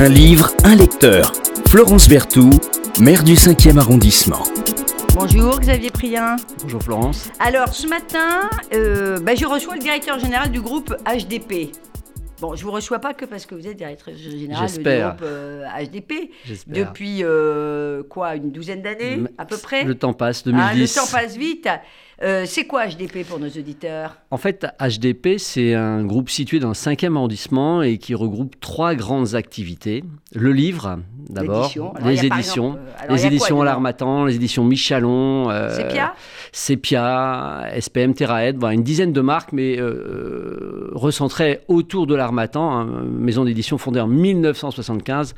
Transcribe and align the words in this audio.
Un 0.00 0.08
livre, 0.10 0.52
un 0.62 0.76
lecteur. 0.76 1.32
Florence 1.66 2.08
Berthoud, 2.08 2.54
maire 3.00 3.24
du 3.24 3.34
5e 3.34 3.78
arrondissement. 3.78 4.44
Bonjour 5.16 5.58
Xavier 5.58 5.90
Prien. 5.90 6.36
Bonjour 6.62 6.80
Florence. 6.80 7.32
Alors 7.40 7.74
ce 7.74 7.88
matin, 7.88 8.48
euh, 8.72 9.18
bah, 9.18 9.34
je 9.34 9.44
reçois 9.44 9.74
le 9.74 9.80
directeur 9.80 10.20
général 10.20 10.52
du 10.52 10.60
groupe 10.60 10.94
HDP. 11.04 11.72
Bon, 12.40 12.54
je 12.54 12.62
vous 12.62 12.70
reçois 12.70 13.00
pas 13.00 13.12
que 13.12 13.24
parce 13.24 13.44
que 13.44 13.56
vous 13.56 13.66
êtes 13.66 13.76
directeur 13.76 14.14
général 14.14 14.70
du 14.70 14.78
groupe 14.84 15.22
euh, 15.22 15.64
HDP 15.66 16.30
depuis 16.68 17.24
euh, 17.24 18.04
quoi, 18.04 18.36
une 18.36 18.52
douzaine 18.52 18.82
d'années 18.82 19.24
à 19.36 19.46
peu 19.46 19.56
près? 19.56 19.82
Le 19.82 19.96
temps 19.96 20.12
passe, 20.12 20.44
2010. 20.44 20.62
Ah, 20.64 20.74
le 20.74 20.86
temps 20.86 21.10
passe 21.10 21.36
vite. 21.36 21.68
Euh, 22.20 22.44
c'est 22.46 22.64
quoi 22.64 22.86
HDP 22.86 23.24
pour 23.24 23.38
nos 23.38 23.48
auditeurs? 23.48 24.16
En 24.32 24.38
fait, 24.38 24.66
HDP, 24.80 25.38
c'est 25.38 25.74
un 25.74 26.04
groupe 26.04 26.30
situé 26.30 26.58
dans 26.58 26.68
le 26.68 26.74
5e 26.74 27.16
arrondissement 27.16 27.82
et 27.82 27.98
qui 27.98 28.14
regroupe 28.14 28.58
trois 28.58 28.96
grandes 28.96 29.36
activités. 29.36 30.02
Le 30.34 30.52
livre, 30.52 30.98
d'abord, 31.30 31.72
les 32.04 32.26
éditions, 32.26 32.76
les 33.08 33.26
éditions 33.26 33.62
L'Armatan, 33.62 34.24
les 34.24 34.34
éditions 34.34 34.64
Michalon, 34.64 35.48
euh, 35.50 35.70
Sepia, 35.76 36.14
Sepia, 36.50 37.68
SPM, 37.78 38.14
Terraed, 38.14 38.62
une 38.64 38.82
dizaine 38.82 39.12
de 39.12 39.20
marques, 39.20 39.52
mais 39.52 39.78
euh, 39.78 40.90
recentrées 40.94 41.60
autour 41.68 42.08
de 42.08 42.16
l'Armatan, 42.16 42.80
hein, 42.80 43.04
maison 43.04 43.44
d'édition 43.44 43.78
fondée 43.78 44.00
en 44.00 44.08
1975 44.08 45.36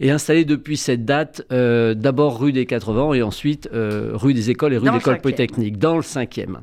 et 0.00 0.10
installé 0.10 0.44
depuis 0.44 0.76
cette 0.76 1.04
date, 1.04 1.42
euh, 1.50 1.94
d'abord 1.94 2.40
rue 2.40 2.52
des 2.52 2.66
80 2.66 3.14
et 3.14 3.22
ensuite 3.22 3.68
euh, 3.72 4.10
rue 4.12 4.32
des 4.32 4.50
Écoles 4.50 4.72
et 4.74 4.78
rue 4.78 4.88
de 4.88 4.94
l'École 4.94 5.20
Polytechnique, 5.20 5.78
dans 5.78 5.96
le 5.96 6.02
5e. 6.02 6.58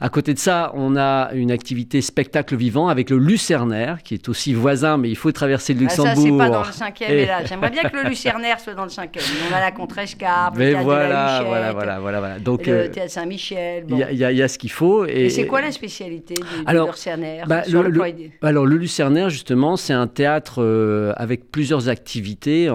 À 0.00 0.08
côté 0.08 0.34
de 0.34 0.38
ça, 0.38 0.72
on 0.74 0.96
a 0.96 1.30
une 1.32 1.52
activité 1.52 2.00
spectacle 2.00 2.56
vivant 2.56 2.88
avec 2.88 3.10
le 3.10 3.18
Lucernaire, 3.18 4.02
qui 4.02 4.14
est 4.14 4.28
aussi 4.28 4.52
voisin, 4.52 4.96
mais 4.96 5.08
il 5.10 5.16
faut 5.16 5.30
traverser 5.30 5.74
le 5.74 5.80
Luxembourg. 5.80 6.10
Ah, 6.10 6.16
ça, 6.16 6.22
c'est 6.22 6.38
pas 6.38 6.50
dans 6.50 6.62
le 6.62 7.06
5e, 7.06 7.10
et... 7.10 7.26
là. 7.26 7.44
J'aimerais 7.44 7.70
bien 7.70 7.82
que 7.84 7.96
le 7.96 8.02
Lucernaire 8.08 8.58
soit 8.58 8.74
dans 8.74 8.82
le 8.82 8.90
5e. 8.90 9.20
On 9.50 9.54
a 9.54 9.60
la 9.60 9.70
Contrescarpe, 9.70 10.56
le 10.56 10.70
théâtre 10.70 10.84
voilà, 10.84 11.06
de 11.06 11.12
la 11.12 11.42
voilà, 11.44 11.72
voilà, 11.72 12.00
voilà, 12.00 12.18
voilà. 12.18 12.38
Donc, 12.40 12.66
le 12.66 12.72
euh, 12.72 12.88
théâtre 12.88 13.12
Saint-Michel. 13.12 13.84
Il 13.88 13.96
y, 13.96 14.18
y, 14.18 14.42
a 14.42 14.48
ce 14.48 14.58
qu'il 14.58 14.72
faut. 14.72 15.06
Et, 15.06 15.30
c'est 15.30 15.46
quoi 15.46 15.60
la 15.60 15.70
spécialité 15.70 16.34
du, 16.34 16.42
alors, 16.66 16.88
Lucernaire 16.88 17.46
bah, 17.46 17.62
le, 17.70 17.88
le, 17.88 18.02
Alors, 18.42 18.66
le 18.66 18.76
Lucernaire, 18.76 19.30
justement, 19.30 19.76
c'est 19.76 19.92
un 19.92 20.08
théâtre 20.08 21.14
avec 21.16 21.52
plusieurs 21.52 21.88
activités 21.88 22.71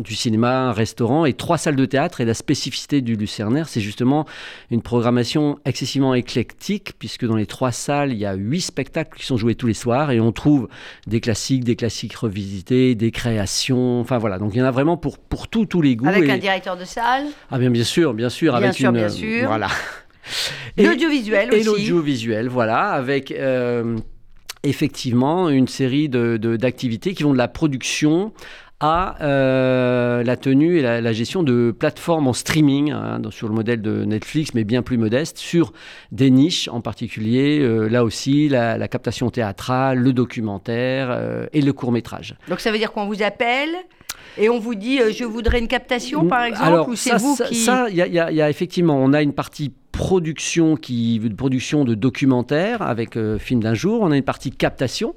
du 0.00 0.14
cinéma, 0.14 0.68
un 0.68 0.72
restaurant 0.72 1.24
et 1.24 1.32
trois 1.32 1.58
salles 1.58 1.76
de 1.76 1.84
théâtre. 1.84 2.20
Et 2.20 2.24
la 2.24 2.34
spécificité 2.34 3.00
du 3.00 3.16
Lucernaire, 3.16 3.68
c'est 3.68 3.80
justement 3.80 4.26
une 4.70 4.82
programmation 4.82 5.58
excessivement 5.64 6.14
éclectique, 6.14 6.94
puisque 6.98 7.26
dans 7.26 7.36
les 7.36 7.46
trois 7.46 7.72
salles, 7.72 8.12
il 8.12 8.18
y 8.18 8.26
a 8.26 8.34
huit 8.34 8.60
spectacles 8.60 9.18
qui 9.18 9.26
sont 9.26 9.36
joués 9.36 9.54
tous 9.54 9.66
les 9.66 9.74
soirs 9.74 10.10
et 10.10 10.20
on 10.20 10.32
trouve 10.32 10.68
des 11.06 11.20
classiques, 11.20 11.64
des 11.64 11.76
classiques 11.76 12.14
revisités, 12.14 12.94
des 12.94 13.10
créations. 13.10 14.00
Enfin 14.00 14.18
voilà, 14.18 14.38
donc 14.38 14.54
il 14.54 14.58
y 14.58 14.62
en 14.62 14.66
a 14.66 14.70
vraiment 14.70 14.96
pour, 14.96 15.18
pour 15.18 15.48
tous 15.48 15.82
les 15.82 15.96
goûts. 15.96 16.08
Avec 16.08 16.28
un 16.28 16.38
directeur 16.38 16.76
de 16.76 16.84
salle 16.84 17.26
Ah 17.50 17.58
bien, 17.58 17.70
bien 17.70 17.84
sûr, 17.84 18.14
bien 18.14 18.28
sûr. 18.28 18.52
Bien 18.52 18.68
avec 18.68 18.74
sûr, 18.74 18.90
une, 18.90 18.96
bien 18.96 19.08
sûr. 19.08 19.46
Voilà. 19.46 19.68
L'audiovisuel 20.78 21.50
aussi. 21.50 21.60
Et 21.60 21.64
l'audiovisuel, 21.64 22.48
voilà, 22.48 22.90
avec. 22.90 23.30
Euh, 23.30 23.96
effectivement 24.62 25.48
une 25.48 25.68
série 25.68 26.08
d'activités 26.08 27.10
de, 27.10 27.16
qui 27.16 27.22
vont 27.22 27.32
de 27.32 27.38
la 27.38 27.48
production 27.48 28.32
à 28.80 29.16
euh, 29.20 30.24
la 30.24 30.36
tenue 30.36 30.78
et 30.78 30.82
la, 30.82 31.12
gestion 31.12 31.42
de 31.42 31.70
plateformes 31.70 32.26
en 32.26 32.32
streaming, 32.32 32.92
hein, 32.92 33.20
sur 33.30 33.48
le 33.48 33.54
modèle 33.54 33.82
de 33.82 34.04
Netflix, 34.04 34.54
mais 34.54 34.64
bien 34.64 34.82
plus 34.82 34.96
modeste, 34.96 35.36
sur 35.36 35.72
des 36.12 36.30
niches 36.30 36.68
en 36.68 36.80
particulier, 36.80 37.60
euh, 37.60 37.88
là 37.88 38.04
aussi, 38.04 38.48
la, 38.48 38.88
captation 38.88 39.30
théâtrale, 39.30 39.98
le 39.98 40.12
documentaire 40.12 41.08
euh, 41.10 41.46
et 41.52 41.60
le 41.60 41.72
court 41.72 41.92
métrage. 41.92 42.34
Donc 42.48 42.60
ça 42.60 42.72
veut 42.72 42.78
dire 42.78 42.92
qu'on 42.92 43.06
vous 43.06 43.22
appelle 43.22 43.70
et 44.38 44.48
on 44.48 44.58
vous 44.58 44.74
dit 44.74 44.98
je 45.12 45.24
voudrais 45.24 45.58
une 45.58 45.68
captation 45.68 46.26
par 46.26 46.44
exemple 46.44 46.66
Alors, 46.66 46.88
ou 46.88 46.96
c'est 46.96 47.16
vous 47.16 47.36
qui 47.48 47.54
ça 47.56 47.88
il 47.88 47.96
y, 47.96 48.00
y, 48.00 48.18
a 48.42 48.50
effectivement 48.50 48.96
on 48.96 49.12
a 49.12 49.22
une 49.22 49.32
partie 49.32 49.72
production 49.92 50.76
qui 50.76 51.20
production 51.36 51.84
de 51.84 51.94
documentaires 51.94 52.82
avec 52.82 53.18
film 53.38 53.62
d'un 53.62 53.74
jour 53.74 54.02
on 54.02 54.10
a 54.10 54.16
une 54.16 54.22
partie 54.22 54.50
captation 54.50 55.14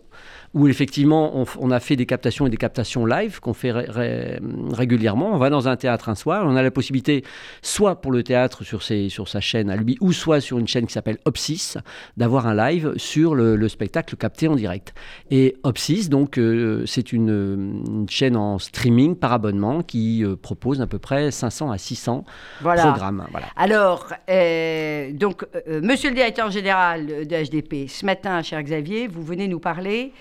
où 0.54 0.68
effectivement 0.68 1.46
on, 1.60 1.72
a 1.72 1.80
fait 1.80 1.96
des 1.96 2.06
captations 2.06 2.46
et 2.46 2.50
des 2.50 2.58
captations 2.58 3.06
live 3.06 3.40
qu'on 3.40 3.54
fait 3.54 3.72
régulièrement. 3.72 5.34
On 5.34 5.38
va 5.38 5.50
dans 5.50 5.68
un 5.68 5.76
théâtre 5.76 6.10
un 6.10 6.16
soir, 6.16 6.46
on 6.46 6.56
a 6.56 6.62
la 6.62 6.72
possibilité, 6.72 7.24
soit 7.62 8.02
pour 8.02 8.12
le 8.12 8.24
théâtre 8.24 8.64
sur, 8.64 8.84
ses, 8.84 9.10
sur 9.10 9.28
sa 9.28 9.40
chaîne 9.40 9.70
à 9.70 9.76
lui, 9.76 9.98
ou 10.00 10.14
soit 10.14 10.42
sur 10.42 10.60
une 10.60 10.68
chaîne 10.68 10.86
qui 10.86 10.94
s'appelle 10.94 11.18
Opsis, 11.26 11.78
d'avoir 12.18 12.48
un 12.48 12.56
live 12.56 12.94
sur 12.98 13.34
le, 13.34 13.68
spectacle 13.68 14.16
capté 14.18 14.48
en 14.48 14.56
direct. 14.56 14.94
Et 15.32 15.56
Opsis, 15.64 16.10
donc, 16.10 16.38
euh, 16.38 16.86
c'est 16.86 17.14
une, 17.14 18.06
chaîne 18.10 18.36
en 18.36 18.60
streaming 18.60 19.16
par 19.16 19.34
abonnement 19.34 19.82
qui 19.82 20.24
euh, 20.24 20.36
propose 20.36 20.82
à 20.82 20.88
peu 20.88 21.00
près 21.00 21.32
500 21.32 21.72
à 21.72 21.78
600 21.78 22.26
programmes. 22.60 23.26
Voilà. 23.32 23.48
Alors, 23.56 24.14
euh, 24.30 25.12
donc, 25.14 25.46
monsieur 25.82 26.10
le 26.10 26.16
directeur 26.16 26.52
général 26.52 27.08
de 27.08 27.44
HDP, 27.44 27.90
ce 27.90 28.06
matin, 28.06 28.42
cher 28.44 28.62
Xavier, 28.62 29.08
vous 29.08 29.24
venez 29.24 29.48
nous 29.48 29.60
parler 29.60 30.14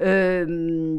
euh, 0.00 0.44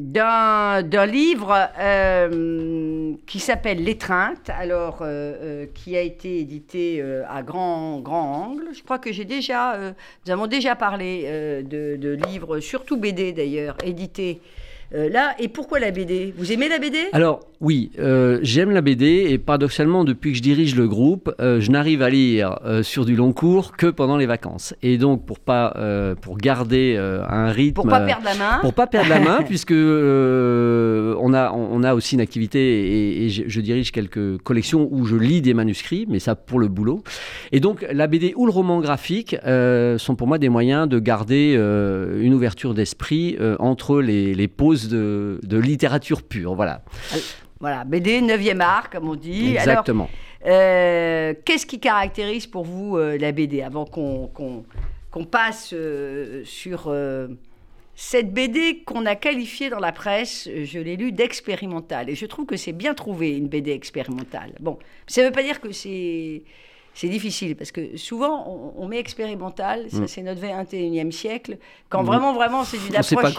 d'un 0.01 1.05
livre 1.05 1.69
euh, 1.79 3.13
qui 3.25 3.39
s'appelle 3.39 3.81
L'étreinte, 3.83 4.49
alors 4.49 4.99
euh, 5.01 5.67
qui 5.73 5.95
a 5.95 6.01
été 6.01 6.39
édité 6.39 7.01
à 7.29 7.41
grand, 7.41 7.99
grand 7.99 8.43
angle. 8.43 8.69
Je 8.73 8.83
crois 8.83 8.99
que 8.99 9.13
j'ai 9.13 9.25
déjà, 9.25 9.77
nous 10.25 10.31
avons 10.31 10.47
déjà 10.47 10.75
parlé 10.75 11.23
de, 11.63 11.95
de, 11.95 12.09
livres, 12.27 12.59
surtout 12.59 12.97
BD 12.97 13.31
d'ailleurs, 13.31 13.77
édités 13.83 14.41
là. 14.91 15.35
Et 15.39 15.47
pourquoi 15.47 15.79
la 15.79 15.91
BD 15.91 16.33
Vous 16.37 16.51
aimez 16.51 16.69
la 16.69 16.79
BD 16.79 16.97
Alors, 17.13 17.41
oui, 17.61 17.91
euh, 17.99 18.39
j'aime 18.41 18.71
la 18.71 18.79
BD 18.79 19.27
et 19.29 19.37
paradoxalement, 19.37 20.05
depuis 20.05 20.31
que 20.31 20.37
je 20.37 20.41
dirige 20.41 20.75
le 20.75 20.87
groupe, 20.87 21.33
euh, 21.41 21.59
je 21.59 21.71
n'arrive 21.71 22.01
à 22.01 22.09
lire 22.09 22.57
euh, 22.63 22.83
sur 22.83 23.03
du 23.03 23.17
long 23.17 23.33
cours 23.33 23.75
que 23.75 23.87
pendant 23.87 24.15
les 24.15 24.27
vacances. 24.27 24.73
Et 24.81 24.97
donc, 24.97 25.25
pour 25.25 25.39
pas, 25.39 25.75
pour 26.21 26.37
garder 26.37 26.97
un 26.97 27.51
rythme, 27.51 27.73
pour 27.73 27.87
pas 27.87 28.01
perdre 28.01 28.23
la 28.23 28.35
main, 28.35 28.59
pour 28.61 28.73
pas 28.73 28.87
perdre 28.87 29.09
la 29.09 29.19
main, 29.19 29.39
puisque 29.45 29.71
on 29.71 31.33
a, 31.33 31.51
on 31.51 31.83
a 31.83 31.93
aussi 31.93 32.15
une 32.15 32.21
activité 32.21 33.25
et, 33.25 33.29
je, 33.29 33.59
dirige 33.59 33.91
quelques 33.91 34.37
collections 34.37 34.87
où 34.91 35.05
je 35.05 35.17
lis 35.17 35.41
des 35.41 35.53
manuscrits, 35.53 36.05
mais 36.07 36.19
ça 36.19 36.35
pour 36.35 36.59
le 36.59 36.69
boulot. 36.69 37.03
Et 37.51 37.59
donc, 37.59 37.85
la 37.91 38.07
BD 38.07 38.33
ou 38.37 38.45
le 38.45 38.51
roman 38.51 38.79
graphique 38.79 39.35
sont 39.97 40.15
pour 40.15 40.27
moi 40.27 40.37
des 40.37 40.49
moyens 40.49 40.87
de 40.87 40.99
garder 40.99 41.53
une 41.53 42.33
ouverture 42.33 42.73
d'esprit 42.73 43.37
entre 43.59 44.01
les, 44.01 44.33
les 44.33 44.47
pauses 44.47 44.78
de, 44.87 45.39
de 45.43 45.57
littérature 45.57 46.23
pure. 46.23 46.55
Voilà. 46.55 46.83
Voilà, 47.59 47.83
BD 47.83 48.21
9e 48.21 48.61
art, 48.61 48.89
comme 48.89 49.09
on 49.09 49.15
dit. 49.15 49.51
Exactement. 49.51 50.09
Euh, 50.45 51.33
qu'est-ce 51.43 51.65
qui 51.65 51.79
caractérise 51.79 52.47
pour 52.47 52.63
vous 52.63 52.97
euh, 52.97 53.17
la 53.17 53.31
BD 53.33 53.61
Avant 53.61 53.85
qu'on 53.85 55.25
passe 55.25 55.71
euh, 55.73 56.43
sur 56.45 56.93
cette 57.95 58.33
BD 58.33 58.83
qu'on 58.85 59.05
a 59.05 59.15
qualifiée 59.15 59.69
dans 59.69 59.79
la 59.79 59.91
presse, 59.91 60.49
je 60.63 60.79
l'ai 60.79 60.95
lue 60.95 61.11
d'expérimentale. 61.11 62.09
Et 62.09 62.15
je 62.15 62.25
trouve 62.25 62.45
que 62.45 62.55
c'est 62.55 62.71
bien 62.71 62.93
trouvé, 62.93 63.35
une 63.35 63.49
BD 63.49 63.71
expérimentale. 63.71 64.53
Bon, 64.61 64.79
ça 65.07 65.21
ne 65.21 65.27
veut 65.27 65.33
pas 65.33 65.43
dire 65.43 65.59
que 65.59 65.71
c'est... 65.71 66.43
C'est 66.95 67.07
difficile 67.07 67.55
parce 67.55 67.71
que 67.71 67.95
souvent 67.95 68.73
on, 68.75 68.87
met 68.87 68.97
expérimental, 68.97 69.85
ça 69.89 69.99
mm. 69.99 70.07
c'est 70.07 70.21
notre 70.21 70.41
21e 70.41 71.11
siècle, 71.11 71.57
quand 71.87 72.03
mm. 72.03 72.05
vraiment, 72.05 72.33
vraiment 72.33 72.63
c'est 72.65 72.79
une 72.89 72.95
approche 72.95 73.35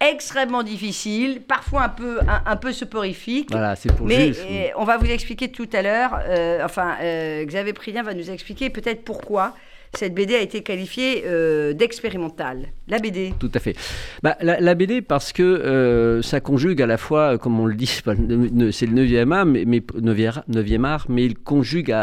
extrêmement 0.00 0.62
difficile, 0.62 1.42
parfois 1.42 1.84
un 1.84 1.88
peu, 1.88 2.20
un, 2.44 2.56
peu 2.56 2.72
soporifique. 2.72 3.48
Voilà, 3.50 3.76
c'est 3.76 3.92
pour 3.92 4.06
Mais 4.06 4.28
juste, 4.28 4.46
on 4.76 4.84
va 4.84 4.98
vous 4.98 5.10
expliquer 5.10 5.50
tout 5.50 5.68
à 5.72 5.82
l'heure, 5.82 6.18
euh, 6.28 6.64
enfin, 6.64 6.96
euh, 7.00 7.44
Xavier 7.44 7.72
Pridien 7.72 8.02
va 8.02 8.12
nous 8.12 8.30
expliquer 8.30 8.68
peut-être 8.68 9.04
pourquoi 9.04 9.54
cette 9.96 10.14
BD 10.14 10.34
a 10.34 10.40
été 10.40 10.62
qualifiée 10.62 11.24
euh, 11.26 11.72
d'expérimentale. 11.72 12.68
La 12.88 12.98
BD. 12.98 13.34
Tout 13.38 13.50
à 13.54 13.58
fait. 13.58 13.76
Bah, 14.22 14.36
la, 14.40 14.74
BD 14.74 15.02
parce 15.02 15.32
que 15.32 15.42
euh, 15.42 16.22
ça 16.22 16.40
conjugue 16.40 16.80
à 16.82 16.86
la 16.86 16.96
fois, 16.96 17.38
comme 17.38 17.58
on 17.58 17.66
le 17.66 17.74
dit, 17.74 17.86
c'est 17.96 18.06
le 18.06 19.04
9e 19.04 19.32
art, 19.32 19.46
mais, 19.46 19.64
mais, 19.64 19.80
9e, 19.80 20.84
art, 20.84 21.06
mais 21.08 21.24
il 21.24 21.36
conjugue 21.36 21.94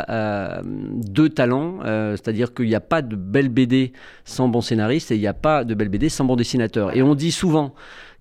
deux 0.93 1.29
talents, 1.29 1.79
euh, 1.85 2.11
c'est-à-dire 2.13 2.53
qu'il 2.53 2.67
n'y 2.67 2.75
a 2.75 2.81
pas 2.81 3.01
de 3.01 3.15
belle 3.15 3.49
BD 3.49 3.93
sans 4.25 4.47
bon 4.47 4.61
scénariste 4.61 5.11
et 5.11 5.15
il 5.15 5.21
n'y 5.21 5.27
a 5.27 5.33
pas 5.33 5.63
de 5.63 5.73
belle 5.73 5.89
BD 5.89 6.09
sans 6.09 6.25
bon 6.25 6.35
dessinateur. 6.35 6.95
Et 6.95 7.01
on 7.01 7.15
dit 7.15 7.31
souvent 7.31 7.73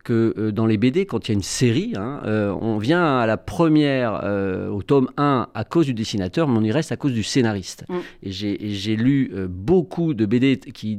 que 0.02 0.34
euh, 0.36 0.52
dans 0.52 0.66
les 0.66 0.76
BD, 0.76 1.06
quand 1.06 1.28
il 1.28 1.32
y 1.32 1.34
a 1.34 1.36
une 1.36 1.42
série, 1.42 1.94
hein, 1.96 2.20
euh, 2.24 2.54
on 2.60 2.78
vient 2.78 3.18
à 3.18 3.26
la 3.26 3.36
première, 3.36 4.20
euh, 4.24 4.68
au 4.68 4.82
tome 4.82 5.10
1, 5.16 5.48
à 5.54 5.64
cause 5.64 5.86
du 5.86 5.94
dessinateur, 5.94 6.48
mais 6.48 6.58
on 6.58 6.62
y 6.62 6.72
reste 6.72 6.90
à 6.92 6.96
cause 6.96 7.12
du 7.12 7.22
scénariste. 7.22 7.84
Mm. 7.88 7.98
Et 8.24 8.32
j'ai 8.32 8.96
lu 8.96 9.32
beaucoup 9.48 10.14
de 10.14 10.26
BD 10.26 10.58
qui, 10.58 10.98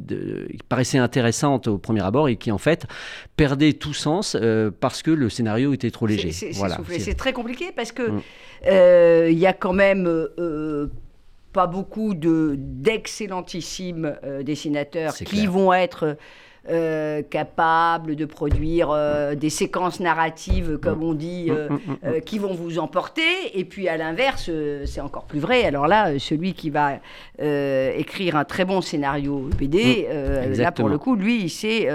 paraissaient 0.69 0.97
intéressantes 0.97 1.67
au 1.67 1.77
premier 1.77 2.01
abord 2.01 2.29
et 2.29 2.37
qui, 2.37 2.51
en 2.51 2.57
fait, 2.57 2.85
perdaient 3.35 3.73
tout 3.73 3.93
sens 3.93 4.37
parce 4.79 5.01
que 5.01 5.11
le 5.11 5.29
scénario 5.29 5.73
était 5.73 5.91
trop 5.91 6.07
léger. 6.07 6.31
C'est 6.31 6.51
voilà, 6.51 6.77
très 7.17 7.33
compliqué 7.33 7.73
parce 7.75 7.91
que 7.91 8.09
mm. 8.09 8.21
il 9.31 9.37
y 9.37 9.45
a 9.45 9.51
quand 9.53 9.73
même 9.73 10.09
pas 11.51 11.67
beaucoup 11.67 12.13
d'excellentissimes 12.15 14.15
dessinateurs 14.43 15.13
qui 15.13 15.45
vont 15.47 15.73
être 15.73 16.15
euh, 16.69 17.21
capable 17.21 18.15
de 18.15 18.25
produire 18.25 18.89
euh, 18.91 19.35
des 19.35 19.49
séquences 19.49 19.99
narratives, 19.99 20.77
comme 20.81 21.03
on 21.03 21.13
dit, 21.13 21.47
euh, 21.49 21.67
euh, 22.05 22.19
qui 22.21 22.39
vont 22.39 22.53
vous 22.53 22.79
emporter. 22.79 23.21
Et 23.53 23.65
puis 23.65 23.89
à 23.89 23.97
l'inverse, 23.97 24.49
c'est 24.85 25.01
encore 25.01 25.25
plus 25.25 25.39
vrai. 25.39 25.65
Alors 25.65 25.87
là, 25.87 26.17
celui 26.19 26.53
qui 26.53 26.69
va 26.69 26.99
écrire 27.39 28.35
un 28.37 28.45
très 28.45 28.65
bon 28.65 28.81
scénario 28.81 29.49
BD, 29.57 30.07
là 30.57 30.71
pour 30.71 30.87
le 30.89 30.97
coup, 30.97 31.15
lui, 31.15 31.41
il 31.43 31.49
sait, 31.49 31.89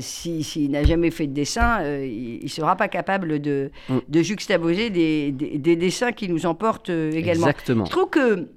si- 0.00 0.42
s'il 0.42 0.70
n'a 0.70 0.82
jamais 0.84 1.10
fait 1.10 1.26
de 1.26 1.32
dessin, 1.34 1.82
il 2.02 2.40
ne 2.42 2.48
sera 2.48 2.76
pas 2.76 2.88
capable 2.88 3.38
de, 3.40 3.70
Mm. 3.88 3.98
de 4.08 4.22
juxtaposer 4.22 4.90
des, 4.90 5.30
des- 5.32 5.58
des 5.58 5.76
dessins 5.76 6.12
qui 6.12 6.28
nous 6.28 6.46
emportent 6.46 6.90
également. 6.90 7.46
Exactement. 7.46 7.84
Je 7.84 7.90
trouve 7.90 8.10
que 8.10 8.48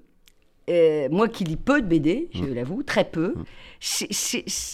euh, 0.67 1.07
moi 1.11 1.27
qui 1.27 1.43
lis 1.43 1.57
peu 1.57 1.79
de 1.81 1.85
BD, 1.85 2.27
je 2.33 2.43
l'avoue, 2.45 2.81
très 2.81 3.03
peu, 3.03 3.35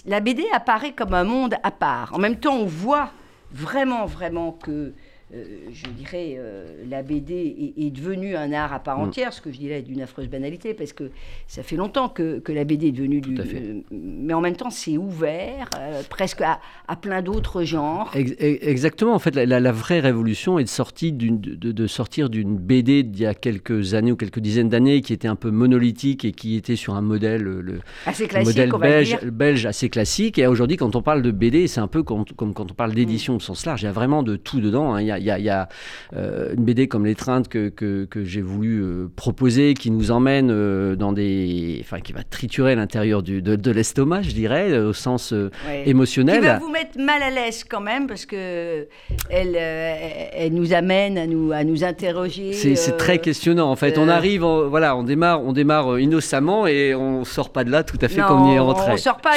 la 0.05 0.19
BD 0.19 0.45
apparaît 0.53 0.93
comme 0.93 1.13
un 1.13 1.23
monde 1.23 1.55
à 1.63 1.71
part. 1.71 2.13
En 2.13 2.19
même 2.19 2.37
temps, 2.37 2.55
on 2.55 2.65
voit 2.65 3.11
vraiment, 3.51 4.05
vraiment 4.05 4.51
que, 4.51 4.93
je 5.33 5.89
dirais, 5.91 6.35
euh, 6.37 6.65
la 6.89 7.03
BD 7.03 7.73
est, 7.77 7.85
est 7.85 7.89
devenue 7.91 8.35
un 8.35 8.51
art 8.51 8.73
à 8.73 8.79
part 8.79 8.99
entière, 8.99 9.31
ce 9.33 9.41
que 9.41 9.51
je 9.51 9.57
dirais 9.57 9.79
est 9.79 9.81
d'une 9.83 10.01
affreuse 10.01 10.27
banalité, 10.27 10.73
parce 10.73 10.93
que 10.93 11.11
ça 11.47 11.63
fait 11.63 11.75
longtemps 11.75 12.09
que, 12.09 12.39
que 12.39 12.51
la 12.51 12.63
BD 12.63 12.87
est 12.87 12.91
devenue 12.91 13.21
du... 13.21 13.39
à 13.39 13.45
fait. 13.45 13.57
euh, 13.61 13.81
mais 13.91 14.33
en 14.33 14.41
même 14.41 14.55
temps, 14.55 14.69
c'est 14.69 14.97
ouvert, 14.97 15.69
euh, 15.79 16.01
presque 16.09 16.41
à, 16.41 16.59
à 16.87 16.95
plein 16.95 17.21
d'autres 17.21 17.63
genres. 17.63 18.11
Ex- 18.15 18.33
Exactement. 18.39 19.13
En 19.13 19.19
fait, 19.19 19.35
la, 19.35 19.45
la- 19.45 19.59
la 19.59 19.71
vraie 19.71 19.99
révolution 19.99 20.59
est 20.59 20.63
de, 20.63 20.69
sortie 20.69 21.11
d'une- 21.11 21.39
de, 21.39 21.71
de 21.71 21.87
sortir 21.87 22.29
d'une 22.29 22.57
BD 22.57 23.03
d'il 23.03 23.21
y 23.21 23.25
a 23.25 23.33
quelques 23.33 23.93
années 23.93 24.11
ou 24.11 24.15
quelques 24.15 24.39
dizaines 24.39 24.69
d'années 24.69 25.01
qui 25.01 25.13
était 25.13 25.27
un 25.27 25.35
peu 25.35 25.51
monolithique 25.51 26.25
et 26.25 26.31
qui 26.31 26.55
était 26.55 26.75
sur 26.75 26.95
un 26.95 27.01
modèle, 27.01 27.41
le, 27.41 27.61
le 27.61 27.79
Assez 28.05 28.27
classique, 28.27 28.47
modèle 28.47 28.73
on 28.73 28.77
va 28.77 28.87
le 28.87 28.91
belge, 28.93 29.07
dire. 29.19 29.31
belge 29.31 29.65
assez 29.65 29.89
classique. 29.89 30.37
Et 30.39 30.47
aujourd'hui, 30.47 30.77
quand 30.77 30.95
on 30.95 31.01
parle 31.01 31.21
de 31.21 31.31
BD, 31.31 31.67
c'est 31.67 31.79
un 31.79 31.87
peu 31.87 32.03
comme, 32.03 32.25
comme 32.35 32.53
quand 32.53 32.69
on 32.71 32.73
parle 32.73 32.93
d'édition 32.93 33.35
au 33.35 33.39
sens 33.39 33.65
large. 33.65 33.81
Il 33.81 33.85
y 33.85 33.87
a 33.87 33.91
vraiment 33.91 34.23
de 34.23 34.35
tout 34.35 34.59
dedans. 34.59 34.93
hein. 34.95 35.01
Il 35.01 35.07
y 35.07 35.11
a, 35.11 35.19
y 35.23 35.31
a- 35.31 35.39
il 35.39 35.45
y 35.45 35.49
a, 35.49 35.69
euh, 36.15 36.53
une 36.55 36.63
BD 36.63 36.87
comme 36.87 37.05
L'étreinte 37.05 37.47
que, 37.47 37.69
que, 37.69 38.05
que 38.05 38.23
j'ai 38.23 38.41
voulu 38.41 38.81
euh, 38.83 39.07
proposer, 39.15 39.73
qui 39.73 39.91
nous 39.91 40.11
emmène 40.11 40.49
euh, 40.51 40.95
dans 40.95 41.11
des. 41.13 41.79
Enfin, 41.81 41.99
qui 41.99 42.13
va 42.13 42.23
triturer 42.23 42.75
l'intérieur 42.75 43.23
de, 43.23 43.39
de 43.39 43.71
l'estomac, 43.71 44.21
je 44.23 44.31
dirais, 44.31 44.77
au 44.77 44.93
sens 44.93 45.31
Ouais. 45.31 45.83
émotionnel. 45.85 46.39
Qui 46.39 46.45
va 46.45 46.59
vous 46.59 46.69
mettre 46.69 46.97
mal 46.99 47.21
à 47.21 47.29
l'aise 47.29 47.63
quand 47.67 47.81
même, 47.81 48.07
parce 48.07 48.25
que 48.25 48.87
elle, 49.29 49.55
elle 49.55 50.53
nous 50.53 50.73
amène 50.73 51.17
à 51.17 51.27
nous, 51.27 51.51
à 51.51 51.63
nous 51.63 51.83
interroger. 51.83 52.53
C'est 52.53 52.97
très 52.97 53.19
questionnant 53.19 53.69
en 53.69 53.75
fait. 53.75 53.97
On 53.97 54.07
arrive, 54.07 54.43
en- 54.43 54.67
voilà, 54.67 54.95
on 54.95 55.03
démarre, 55.03 55.41
on 55.43 55.53
démarre 55.53 55.99
innocemment 55.99 56.67
et 56.67 56.93
on 56.95 57.23
sort 57.25 57.49
pas 57.51 57.63
de 57.63 57.69
là 57.71 57.83
tout 57.83 57.97
à 58.01 58.07
fait 58.07 58.21
non, 58.21 58.27
comme 58.27 58.41
on 58.43 58.51
y 58.51 58.55
est 58.55 58.59
on 58.59 58.67
rentré. 58.67 58.97
sort 58.97 59.17
pas, 59.17 59.33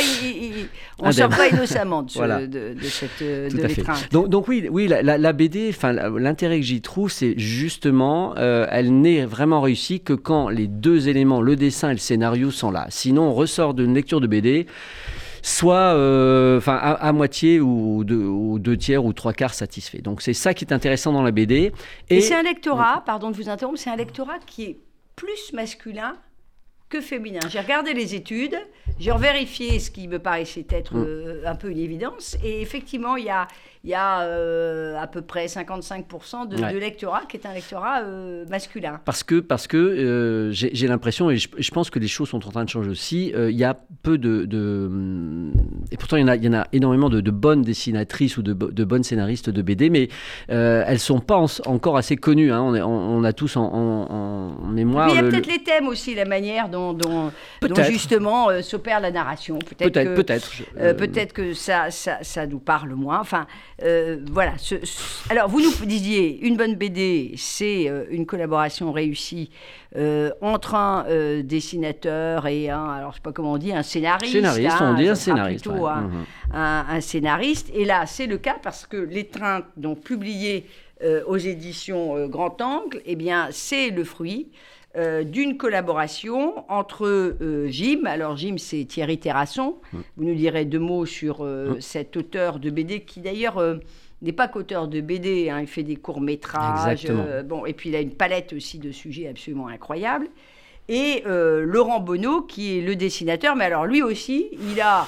on 0.98 1.12
sort 1.12 1.28
pas 1.28 1.48
innocemment 1.48 2.02
de, 2.02 2.10
ce- 2.10 2.18
Voilà. 2.24 2.46
de, 2.46 2.74
de 2.74 2.84
cette 2.84 3.20
de 3.22 3.62
l'étreinte. 3.66 4.08
Donc, 4.12 4.28
donc 4.28 4.48
oui, 4.48 4.66
oui, 4.70 4.86
la, 4.88 5.02
la- 5.02 5.18
la 5.18 5.32
BD, 5.32 5.72
enfin 5.76 5.92
l'intérêt 5.92 6.58
que 6.60 6.66
j'y 6.66 6.80
trouve, 6.80 7.10
c'est 7.10 7.38
justement, 7.38 8.34
euh, 8.36 8.66
elle 8.70 9.00
n'est 9.00 9.24
vraiment 9.24 9.60
réussie 9.60 10.00
que 10.00 10.12
quand 10.12 10.48
les 10.48 10.66
deux 10.66 11.08
éléments, 11.08 11.40
le 11.40 11.56
dessin 11.56 11.90
et 11.90 11.94
le 11.94 11.98
scénario, 11.98 12.50
sont 12.50 12.70
là. 12.70 12.86
Sinon, 12.90 13.24
on 13.24 13.34
ressort 13.34 13.74
d'une 13.74 13.94
lecture 13.94 14.20
de 14.20 14.26
BD. 14.26 14.66
Soit 15.42 15.76
euh, 15.76 16.56
enfin 16.56 16.74
à, 16.74 16.92
à 16.92 17.12
moitié 17.12 17.60
ou 17.60 18.02
deux, 18.02 18.16
ou 18.24 18.58
deux 18.58 18.78
tiers 18.78 19.04
ou 19.04 19.12
trois 19.12 19.34
quarts 19.34 19.52
satisfait. 19.52 19.98
Donc 20.00 20.22
c'est 20.22 20.32
ça 20.32 20.54
qui 20.54 20.64
est 20.64 20.72
intéressant 20.72 21.12
dans 21.12 21.22
la 21.22 21.32
BD. 21.32 21.70
Et, 22.08 22.22
c'est 22.22 22.34
un 22.34 22.42
lectorat, 22.42 23.02
pardon 23.04 23.30
de 23.30 23.36
vous 23.36 23.50
interrompre, 23.50 23.78
c'est 23.78 23.90
un 23.90 23.96
lectorat 23.96 24.38
qui 24.46 24.62
est 24.64 24.78
plus 25.16 25.52
masculin 25.52 26.16
que 26.88 27.00
féminin. 27.00 27.40
J'ai 27.50 27.60
regardé 27.60 27.92
les 27.92 28.14
études, 28.14 28.56
j'ai 28.98 29.10
revérifié 29.10 29.78
ce 29.80 29.90
qui 29.90 30.08
me 30.08 30.18
paraissait 30.18 30.66
être 30.70 30.94
Mm. 30.94 31.04
euh, 31.06 31.42
un 31.46 31.56
peu 31.56 31.70
une 31.70 31.78
évidence, 31.78 32.36
et 32.42 32.62
effectivement, 32.62 33.16
il 33.16 33.24
y 33.24 33.30
a, 33.30 33.46
il 33.84 33.90
y 33.90 33.94
a 33.94 34.22
euh, 34.22 34.96
à 34.98 35.06
peu 35.06 35.20
près 35.20 35.44
55% 35.46 36.48
de, 36.48 36.56
Ouais. 36.56 36.72
de 36.72 36.78
lectorat 36.78 37.22
qui 37.28 37.36
est 37.36 37.46
un 37.46 37.52
lectorat 37.52 38.00
euh, 38.02 38.44
masculin. 38.48 38.98
Parce 39.04 39.22
que, 39.22 39.40
parce 39.40 39.66
que 39.66 39.76
euh, 39.76 40.50
j'ai 40.52 40.88
l'impression, 40.88 41.30
et 41.30 41.36
je, 41.36 41.48
je 41.58 41.70
pense 41.70 41.90
que 41.90 41.98
les 41.98 42.08
choses 42.08 42.30
sont 42.30 42.46
en 42.46 42.50
train 42.50 42.64
de 42.64 42.70
changer 42.70 42.88
aussi, 42.90 43.32
il 43.36 43.50
y 43.56 43.64
a 43.64 43.76
peu 44.02 44.16
de... 44.18 44.46
de- 44.46 44.86
hum, 44.90 45.52
et 45.92 45.96
pourtant, 45.98 46.16
il 46.16 46.22
y 46.22 46.24
en 46.24 46.28
a, 46.28 46.36
il 46.36 46.44
y 46.44 46.48
en 46.48 46.54
a 46.54 46.66
énormément 46.72 47.10
de, 47.10 47.20
de 47.20 47.30
bonnes 47.30 47.62
dessinatrices 47.62 48.38
ou 48.38 48.42
de, 48.42 48.52
bo- 48.54 48.70
de 48.70 48.84
bonnes 48.84 49.04
scénaristes 49.04 49.50
de 49.50 49.62
BD, 49.62 49.90
mais 49.90 50.08
elles 50.48 50.92
ne 50.94 50.96
sont 50.98 51.20
pas 51.20 51.36
en- 51.36 51.46
encore 51.66 51.96
assez 51.98 52.16
connues. 52.16 52.52
hein. 52.52 52.62
On, 52.62 52.74
est- 52.74 52.82
on- 52.82 52.88
on 53.16 53.22
a 53.24 53.32
tous 53.34 53.56
en, 53.56 53.64
en- 53.64 54.54
en 54.62 54.66
mémoire... 54.68 55.06
Mais 55.08 55.12
il 55.12 55.16
y 55.16 55.18
a 55.18 55.22
le- 55.22 55.28
peut-être 55.28 55.46
les 55.46 55.62
thèmes 55.62 55.88
aussi, 55.88 56.14
la 56.14 56.24
manière 56.24 56.68
dont, 56.70 56.92
dont, 56.94 57.24
dont 57.26 57.32
Peut-être. 57.60 57.90
justement 57.90 58.48
s'opère 58.62 59.00
la 59.00 59.10
narration. 59.10 59.58
Peut-être 59.58 59.92
Peut-être, 59.92 60.14
que- 60.14 60.20
peut-être. 60.22 60.50
je- 60.52 61.34
que 61.34 61.52
ça, 61.54 61.90
ça, 61.90 62.18
ça 62.22 62.46
nous 62.46 62.58
parle 62.60 62.94
moins. 62.94 63.20
Enfin, 63.20 63.46
voilà. 64.30 64.52
Ce- 64.58 64.84
ce- 64.84 65.30
alors, 65.30 65.48
vous 65.48 65.60
nous 65.60 65.86
disiez, 65.86 66.38
une 66.46 66.56
bonne 66.56 66.74
BD, 66.76 67.32
c'est 67.36 67.88
euh, 67.88 68.04
une 68.10 68.26
collaboration 68.26 68.92
réussie 68.92 69.50
euh, 69.96 70.30
entre 70.40 70.74
un 70.74 71.04
euh, 71.08 71.42
dessinateur 71.42 72.46
et 72.46 72.70
un, 72.70 72.84
alors 72.90 73.10
je 73.12 73.16
sais 73.16 73.22
pas 73.22 73.32
comment 73.32 73.52
on 73.52 73.58
dit, 73.58 73.72
un 73.72 73.82
scénariste. 73.82 74.32
Scénariste, 74.32 74.76
hein, 74.80 74.94
on 74.96 75.00
dit 75.00 75.08
un 75.08 75.14
scénariste. 75.14 75.64
plutôt 75.64 75.84
ouais. 75.84 75.90
un, 75.92 76.00
Mhm. 76.02 76.24
un- 76.52 76.86
un 76.88 77.00
scénariste. 77.00 77.70
Et 77.74 77.84
là, 77.84 78.06
c'est 78.06 78.26
le 78.26 78.38
cas 78.38 78.56
parce 78.62 78.86
que 78.86 78.96
l'étreinte, 78.96 79.64
donc 79.76 80.00
publiée 80.00 80.66
euh, 80.66 80.70
aux 81.26 81.36
éditions 81.36 82.16
euh, 82.16 82.28
Grand 82.28 82.60
Angle, 82.60 83.00
eh 83.04 83.16
bien, 83.16 83.48
c'est 83.50 83.90
le 83.90 84.04
fruit 84.04 84.48
euh, 84.96 85.24
d'une 85.24 85.56
collaboration 85.56 86.64
entre 86.70 87.06
euh, 87.06 87.66
Jim, 87.68 88.02
alors 88.04 88.36
Jim 88.36 88.54
c'est 88.58 88.84
Thierry 88.84 89.18
Terrasson, 89.18 89.76
Mm. 89.92 89.98
vous 90.16 90.24
nous 90.24 90.34
direz 90.36 90.64
deux 90.64 90.78
mots 90.78 91.04
sur 91.04 91.44
euh, 91.44 91.76
cet 91.80 92.16
auteur 92.16 92.60
de 92.60 92.70
BD 92.70 93.00
qui 93.00 93.20
d'ailleurs 93.20 93.58
euh, 93.58 93.78
n'est 94.22 94.32
pas 94.32 94.46
qu'auteur 94.46 94.86
de 94.86 95.00
BD, 95.00 95.50
hein, 95.50 95.60
il 95.60 95.66
fait 95.66 95.82
des 95.82 95.96
courts-métrages, 95.96 97.06
euh, 97.10 97.42
bon, 97.42 97.66
et 97.66 97.72
puis 97.72 97.90
il 97.90 97.96
a 97.96 98.00
une 98.00 98.14
palette 98.14 98.52
aussi 98.52 98.78
de 98.78 98.92
sujets 98.92 99.26
absolument 99.28 99.66
incroyable. 99.66 100.28
Et 100.88 101.24
euh, 101.26 101.64
Laurent 101.64 101.98
Bonneau, 102.00 102.42
qui 102.42 102.78
est 102.78 102.80
le 102.80 102.94
dessinateur, 102.94 103.56
mais 103.56 103.64
alors 103.64 103.86
lui 103.86 104.00
aussi, 104.02 104.48
il 104.70 104.80
a, 104.80 105.06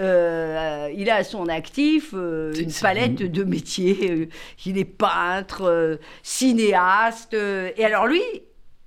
euh, 0.00 0.88
il 0.96 1.08
a 1.10 1.16
à 1.16 1.24
son 1.24 1.48
actif 1.48 2.10
euh, 2.14 2.52
une 2.54 2.72
palette 2.72 3.16
de 3.22 3.44
métiers. 3.44 4.10
euh, 4.10 4.26
il 4.66 4.78
est 4.78 4.84
peintre, 4.84 5.98
cinéaste. 6.22 7.34
et 7.34 7.84
alors 7.84 8.06
lui, 8.06 8.22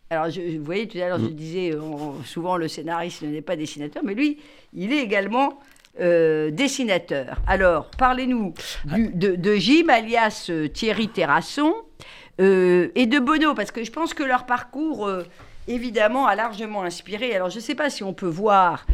alors 0.10 0.30
je, 0.30 0.58
vous 0.58 0.64
voyez, 0.64 0.88
tout 0.88 0.98
à 0.98 1.08
l'heure, 1.08 1.20
je 1.20 1.26
Mm. 1.26 1.34
disais, 1.34 1.76
on- 1.76 2.22
souvent 2.24 2.58
le 2.58 2.68
scénariste 2.68 3.22
n'est 3.24 3.42
pas 3.42 3.56
dessinateur, 3.56 4.04
mais 4.04 4.14
lui, 4.14 4.40
il 4.74 4.92
est 4.94 5.00
également 5.04 5.60
euh, 6.00 6.52
dessinateur. 6.52 7.38
Alors, 7.48 7.92
parlez-nous 7.98 8.54
du- 8.86 9.10
de, 9.10 9.36
de 9.36 9.56
Jim, 9.56 9.90
alias 9.90 10.50
Thierry 10.74 11.10
Terrasson, 11.10 11.74
euh, 12.40 12.88
et 12.96 13.06
de 13.08 13.20
Bono, 13.20 13.54
parce 13.54 13.72
que 13.72 13.84
je 13.84 13.92
pense 13.92 14.14
que 14.14 14.24
leur 14.24 14.46
parcours, 14.46 15.06
euh, 15.06 15.24
évidemment, 15.68 16.28
a 16.28 16.36
largement 16.36 16.84
inspiré. 16.84 17.36
Alors, 17.36 17.50
je 17.50 17.58
ne 17.58 17.62
sais 17.62 17.76
pas 17.76 17.90
si 17.90 18.04
on 18.06 18.14
peut 18.14 18.26
voir, 18.26 18.86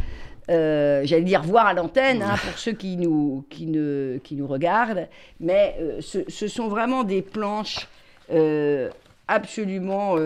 euh, 0.50 1.02
j'allais 1.04 1.22
dire 1.24 1.42
voir 1.42 1.66
à 1.66 1.74
l'antenne, 1.74 2.22
hein, 2.22 2.34
pour 2.42 2.58
ceux 2.58 2.72
qui 2.72 2.96
nous, 2.96 3.44
qui 3.50 3.66
ne, 3.66 4.18
qui 4.24 4.34
nous 4.36 4.46
regardent, 4.46 5.06
mais 5.40 5.76
euh, 5.80 6.00
ce, 6.00 6.18
ce 6.28 6.48
sont 6.48 6.68
vraiment 6.68 7.04
des 7.04 7.22
planches 7.22 7.86
euh, 8.32 8.88
absolument 9.26 10.16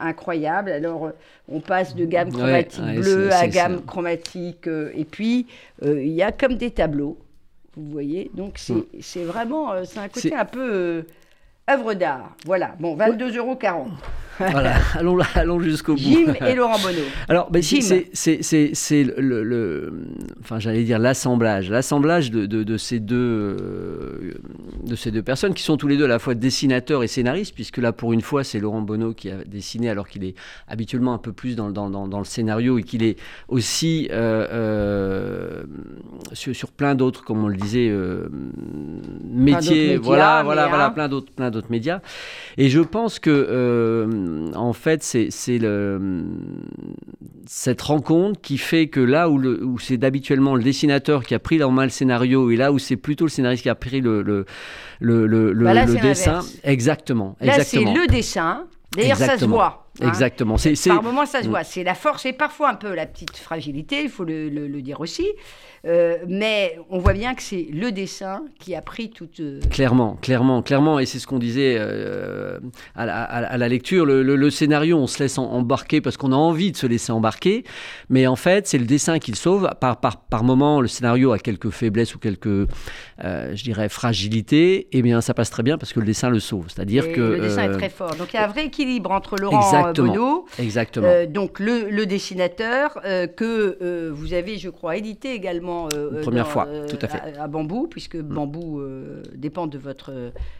incroyables. 0.00 0.70
Alors, 0.70 1.10
on 1.50 1.60
passe 1.60 1.94
de 1.94 2.04
gamme 2.06 2.32
chromatique 2.32 2.82
ouais, 2.84 2.94
bleue 2.98 3.32
à 3.32 3.46
gamme 3.46 3.76
c'est- 3.80 3.86
chromatique, 3.86 4.66
et 4.94 5.04
puis 5.04 5.46
il 5.84 6.08
y 6.08 6.22
a 6.22 6.32
comme 6.32 6.54
des 6.54 6.70
tableaux, 6.70 7.18
vous 7.76 7.90
voyez. 7.90 8.30
Donc, 8.34 8.54
c'est 8.56 8.72
Mm. 8.72 8.84
c'est 9.00 9.24
vraiment, 9.24 9.84
c'est 9.84 9.98
un 9.98 10.08
côté 10.08 10.34
un 10.34 10.44
peu 10.46 11.04
œuvre 11.70 11.94
d'art. 11.94 12.34
Voilà, 12.46 12.74
bon, 12.80 12.96
22,40 12.96 13.36
euros. 13.38 13.58
Voilà, 14.38 14.72
allons, 14.94 15.18
allons 15.34 15.60
jusqu'au 15.60 15.92
bout. 15.92 16.00
Jim 16.00 16.32
et 16.46 16.54
Laurent 16.54 16.78
Bonneau. 16.82 17.04
Alors, 17.28 17.50
ben, 17.50 17.62
c'est- 17.62 18.08
c'est 18.14 18.42
c'est- 18.42 18.70
c'est 18.74 19.04
le, 19.04 19.44
le- 19.44 19.92
enfin, 20.40 20.58
j'allais 20.58 20.84
dire 20.84 20.98
l'assemblage, 20.98 21.70
l'assemblage 21.70 22.30
de, 22.30 22.46
de- 22.46 22.62
de 22.64 22.76
ces 22.78 22.98
deux, 22.98 23.14
euh, 23.60 24.32
de 24.84 24.96
ces 24.96 25.10
deux 25.10 25.22
personnes 25.22 25.52
qui 25.52 25.62
sont 25.62 25.76
tous 25.76 25.86
les 25.86 25.98
deux 25.98 26.06
à 26.06 26.08
la 26.08 26.18
fois 26.18 26.34
dessinateurs 26.34 27.04
et 27.04 27.08
scénaristes, 27.08 27.54
puisque 27.54 27.76
là, 27.76 27.92
pour 27.92 28.14
une 28.14 28.22
fois, 28.22 28.42
c'est 28.42 28.58
Laurent 28.58 28.80
Bonneau 28.80 29.12
qui 29.12 29.30
a 29.30 29.36
dessiné, 29.46 29.90
alors 29.90 30.08
qu'il 30.08 30.24
est 30.24 30.34
habituellement 30.66 31.12
un 31.12 31.18
peu 31.18 31.32
plus 31.32 31.54
dans, 31.54 31.70
dans- 31.70 31.90
dans- 31.90 32.08
dans 32.08 32.18
le 32.18 32.24
scénario 32.24 32.78
et 32.78 32.82
qu'il 32.84 33.02
est 33.04 33.18
aussi 33.48 34.08
euh, 34.10 34.48
euh, 34.50 35.62
sur, 36.32 36.56
sur 36.56 36.70
plein 36.70 36.94
d'autres, 36.94 37.22
comme 37.22 37.44
on 37.44 37.48
le 37.48 37.56
disait, 37.56 37.88
euh, 37.90 38.28
métiers, 39.24 39.98
voilà, 39.98 40.42
voilà, 40.42 40.64
hein. 40.64 40.68
voilà, 40.68 40.90
plein 40.90 41.08
d'autres, 41.08 41.30
plein 41.32 41.50
d'autres 41.50 41.61
médias. 41.70 42.00
Et 42.58 42.68
je 42.68 42.80
pense 42.80 43.18
que, 43.18 43.30
euh, 43.30 44.50
en 44.54 44.72
fait, 44.72 45.02
c'est 45.02 45.28
cette 47.46 47.82
rencontre 47.82 48.40
qui 48.40 48.58
fait 48.58 48.88
que 48.88 49.00
là 49.00 49.28
où, 49.28 49.38
c'est 49.78 49.96
d'habituellement 49.96 50.54
le 50.54 50.62
dessinateur 50.62 51.24
qui 51.24 51.34
a 51.34 51.38
pris 51.38 51.58
main 51.70 51.84
le 51.84 51.90
scénario 51.90 52.50
et 52.50 52.56
là 52.56 52.72
où 52.72 52.78
c'est 52.78 52.96
plutôt 52.96 53.24
le 53.24 53.30
scénariste 53.30 53.62
qui 53.62 53.68
a 53.68 53.74
pris 53.74 54.00
le, 54.00 54.22
le, 54.22 54.46
le, 55.00 55.26
le- 55.26 55.52
le- 55.52 55.64
Bah 55.64 55.74
là, 55.74 55.84
le 55.86 55.92
c'est 55.94 56.00
dessin. 56.00 56.40
Exactement. 56.64 57.36
Là, 57.40 57.52
c'est 57.94 58.02
le 58.02 58.06
dessin. 58.06 58.64
D'ailleurs, 58.96 59.16
ça 59.16 59.24
se 59.26 59.30
voit. 59.56 59.81
Hein. 60.00 60.08
Exactement. 60.08 60.56
C'est, 60.58 60.74
Par 60.88 61.02
moments, 61.02 61.26
ça 61.26 61.42
se 61.42 61.46
Mm. 61.48 61.50
voit. 61.50 61.64
C'est 61.64 61.84
la 61.84 61.94
force 61.94 62.24
et 62.26 62.32
parfois 62.32 62.70
un 62.70 62.74
peu 62.74 62.94
la 62.94 63.06
petite 63.06 63.36
fragilité, 63.36 64.02
il 64.02 64.08
faut 64.08 64.24
le, 64.24 64.48
le- 64.48 64.66
le 64.68 64.82
dire 64.82 65.00
aussi. 65.00 65.26
Euh, 65.84 66.18
mais 66.28 66.78
on 66.90 66.98
voit 66.98 67.12
bien 67.12 67.34
que 67.34 67.42
c'est 67.42 67.66
le 67.72 67.90
dessin 67.90 68.44
qui 68.60 68.76
a 68.76 68.80
pris 68.82 69.10
toute. 69.10 69.40
euh, 69.40 69.58
Clairement, 69.68 70.16
clairement, 70.22 70.62
clairement, 70.62 71.00
et 71.00 71.06
c'est 71.06 71.18
ce 71.18 71.26
qu'on 71.26 71.40
disait 71.40 71.76
euh, 71.76 72.60
à, 72.94 73.04
la, 73.04 73.22
à 73.24 73.68
lecture. 73.68 74.06
Le, 74.06 74.50
scénario, 74.50 74.96
on 74.96 75.08
se 75.08 75.20
laisse 75.20 75.38
embarquer 75.38 76.00
parce 76.00 76.16
qu'on 76.16 76.30
a 76.32 76.36
envie 76.36 76.70
de 76.70 76.76
se 76.76 76.86
laisser 76.86 77.10
embarquer, 77.10 77.64
mais 78.10 78.28
en 78.28 78.36
fait, 78.36 78.68
c'est 78.68 78.78
le 78.78 78.84
dessin 78.86 79.18
qui 79.18 79.32
le 79.32 79.36
sauve. 79.36 79.68
Par, 79.80 79.96
par, 79.98 80.18
par 80.20 80.44
moment, 80.44 80.80
le 80.80 80.86
scénario 80.88 81.32
a 81.32 81.38
quelques 81.40 81.70
faiblesses 81.70 82.14
ou 82.14 82.18
quelques, 82.20 82.46
euh, 82.46 82.66
je 83.56 83.64
dirais, 83.64 83.88
fragilités. 83.88 84.86
Et 84.96 85.02
bien, 85.02 85.20
ça 85.20 85.34
passe 85.34 85.50
très 85.50 85.64
bien 85.64 85.78
parce 85.78 85.92
que 85.92 85.98
le 86.00 86.06
dessin 86.06 86.30
le 86.30 86.38
sauve. 86.38 86.66
C'est-à-dire 86.68 87.10
que 87.12 87.20
le 87.20 87.40
dessin 87.40 87.64
est 87.72 87.76
très 87.76 87.88
fort. 87.88 88.14
Donc 88.14 88.32
il 88.32 88.36
y 88.36 88.38
a 88.38 88.44
un 88.44 88.48
vrai 88.48 88.66
équilibre 88.66 89.10
entre 89.10 89.36
Laurent 89.36 89.58
euh, 89.74 89.81
Exactement. 89.82 90.08
Bonneau, 90.12 90.44
exactement. 90.58 91.06
euh, 91.08 91.26
donc 91.26 91.60
le, 91.60 91.90
le 91.90 92.06
dessinateur, 92.06 93.00
euh, 93.04 93.26
que 93.26 93.78
euh, 93.82 94.10
vous 94.12 94.34
avez, 94.34 94.56
je 94.58 94.68
crois, 94.70 94.96
édité 94.96 95.34
également. 95.34 95.88
Une 95.90 96.20
première 96.22 96.44
dans, 96.44 96.50
fois, 96.50 96.66
tout 96.88 96.98
à 97.02 97.08
fait. 97.08 97.20
À, 97.38 97.44
à 97.44 97.48
Bambou, 97.48 97.86
puisque 97.88 98.16
Bambou 98.16 98.80
euh, 98.80 99.22
dépend 99.34 99.66
de 99.66 99.78
votre. 99.78 100.12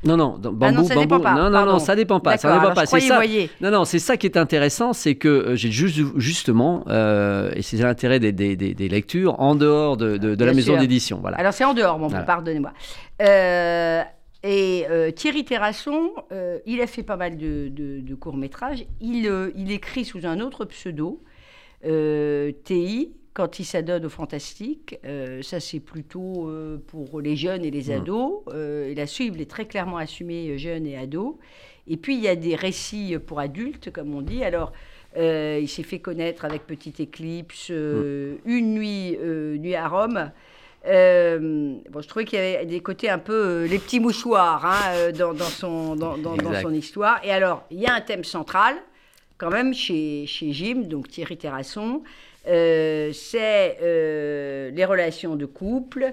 non, 0.04 0.16
non, 0.16 0.38
dans 0.38 0.50
Ah 0.60 0.70
non, 0.72 0.82
bambou, 0.82 0.88
ça 0.88 0.94
bambou. 0.94 1.00
dépend 1.06 1.20
pas, 1.20 1.34
non, 1.34 1.50
non, 1.50 1.66
non, 1.66 1.78
ça 1.78 1.94
dépend 1.96 2.20
pas. 2.20 2.36
Ça 2.36 2.52
dépend 2.58 2.74
pas. 2.74 2.86
C'est 2.86 3.00
ça. 3.00 3.14
voyez. 3.16 3.50
Non, 3.60 3.70
non, 3.70 3.84
c'est 3.84 3.98
ça 3.98 4.16
qui 4.16 4.26
est 4.26 4.36
intéressant, 4.36 4.92
c'est 4.92 5.14
que 5.14 5.54
j'ai 5.54 5.70
juste, 5.70 5.98
justement, 6.16 6.84
et 6.88 7.62
c'est 7.62 7.76
l'intérêt 7.76 8.20
des, 8.20 8.32
des- 8.32 8.56
des- 8.56 8.74
des 8.74 8.88
lectures, 8.88 9.38
en 9.40 9.54
dehors 9.54 9.96
de, 9.96 10.16
de- 10.16 10.34
de 10.34 10.44
la 10.44 10.52
maison 10.54 10.76
d'édition. 10.76 11.18
Voilà. 11.20 11.36
Alors 11.38 11.52
c'est 11.52 11.64
en 11.64 11.74
dehors, 11.74 11.98
bon, 11.98 12.08
Voilà. 12.08 12.24
pardonnez-moi. 12.24 12.72
Et 14.44 14.84
euh, 14.90 15.10
Thierry 15.12 15.44
Terrasson, 15.44 16.10
euh, 16.32 16.58
il 16.66 16.80
a 16.80 16.86
fait 16.88 17.04
pas 17.04 17.16
mal 17.16 17.36
de, 17.36 17.68
de- 17.68 18.00
de 18.00 18.14
courts-métrages. 18.14 18.84
Il, 19.00 19.26
euh, 19.28 19.50
il 19.56 19.70
écrit 19.70 20.04
sous 20.04 20.26
un 20.26 20.40
autre 20.40 20.64
pseudo, 20.64 21.22
TI, 22.64 23.12
quand 23.34 23.58
il 23.58 23.64
s'adonne 23.64 24.04
au 24.04 24.08
fantastique. 24.08 24.98
Ça, 25.42 25.58
c'est 25.60 25.80
plutôt 25.80 26.50
pour 26.86 27.20
les 27.20 27.34
jeunes 27.36 27.64
et 27.64 27.70
les 27.70 27.90
Mm. 27.92 28.00
ados. 28.00 28.32
Et 28.54 28.94
là-dessus, 28.94 29.24
il 29.32 29.40
est 29.40 29.50
très 29.50 29.66
clairement 29.66 29.96
assumé 29.96 30.48
euh, 30.50 30.56
jeunes 30.58 30.86
et 30.86 30.96
ados. 30.96 31.34
Et 31.88 31.96
puis, 31.96 32.14
il 32.14 32.20
y 32.20 32.28
a 32.28 32.36
des 32.36 32.54
récits 32.54 33.16
pour 33.26 33.40
adultes, 33.40 33.90
comme 33.90 34.14
on 34.14 34.22
dit. 34.22 34.44
Alors, 34.44 34.72
il 35.16 35.68
s'est 35.68 35.82
fait 35.82 35.98
connaître 35.98 36.44
avec 36.44 36.66
Petite 36.66 37.00
Éclipse, 37.00 37.68
euh, 37.70 38.36
Une 38.44 38.74
nuit, 38.74 39.16
nuit 39.58 39.74
à 39.74 39.88
Rome. 39.88 40.30
Euh, 40.86 41.76
bon, 41.90 42.00
je 42.00 42.08
trouvais 42.08 42.24
qu'il 42.24 42.38
y 42.38 42.42
avait 42.42 42.66
des 42.66 42.80
côtés 42.80 43.08
un 43.08 43.18
peu 43.18 43.32
euh, 43.32 43.66
les 43.66 43.78
petits 43.78 44.00
mouchoirs 44.00 44.66
hein, 44.66 44.92
euh, 44.94 45.12
dans, 45.12 45.32
dans 45.32 45.44
son, 45.44 45.94
dans, 45.94 46.16
dans- 46.18 46.36
dans 46.36 46.50
Exact. 46.50 46.62
son 46.62 46.74
histoire. 46.74 47.20
Et 47.24 47.30
alors, 47.30 47.64
il 47.70 47.78
y 47.80 47.86
a 47.86 47.94
un 47.94 48.00
thème 48.00 48.24
central, 48.24 48.74
quand 49.38 49.50
même, 49.50 49.74
chez, 49.74 50.26
chez 50.26 50.52
Jim, 50.52 50.82
donc 50.86 51.08
Thierry 51.08 51.36
Terrasson. 51.36 52.02
Euh, 52.48 53.12
c'est 53.12 53.78
les 54.74 54.84
relations 54.84 55.36
de 55.36 55.46
couple, 55.46 56.12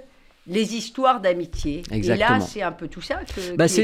les 0.50 0.76
histoires 0.76 1.22
d'amitié. 1.22 1.84
Et 1.92 2.02
là, 2.02 2.40
c'est 2.40 2.62
un 2.64 2.72
peu 2.72 2.88
tout 2.88 3.02
ça 3.02 3.20
que, 3.24 3.56
Bah, 3.56 3.68
c'est, 3.68 3.84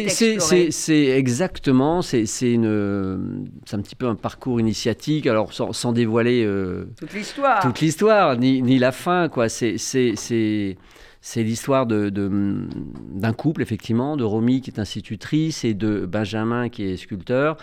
exactement, 1.18 2.02
c'est, 2.02 2.26
c'est 2.26 2.52
une, 2.52 3.48
c'est 3.66 3.76
un 3.76 3.82
petit 3.82 3.96
peu 3.96 4.08
un 4.08 4.16
parcours 4.16 4.60
initiatique, 4.60 5.28
alors 5.28 5.54
sans, 5.54 5.72
sans 5.74 5.92
dévoiler 5.92 6.44
euh, 6.44 6.86
Toute 7.00 7.14
l'histoire. 7.14 7.62
toute 7.62 7.80
l'histoire, 7.82 8.38
ni, 8.38 8.62
ni 8.62 8.80
la 8.80 8.92
fin, 8.92 9.30
quoi. 9.30 9.48
C'est, 9.48 9.78
c'est, 9.78 10.14
c'est, 10.16 10.78
c'est 11.22 11.44
l'histoire 11.44 11.86
de, 11.86 12.10
de- 12.10 12.68
d'un 13.14 13.34
couple, 13.34 13.62
effectivement, 13.62 14.18
de 14.18 14.24
Romy 14.24 14.62
qui 14.62 14.72
est 14.72 14.80
institutrice 14.80 15.64
et 15.64 15.74
de 15.74 16.06
Benjamin 16.06 16.70
qui 16.70 16.84
est 16.84 16.98
sculpteur, 16.98 17.58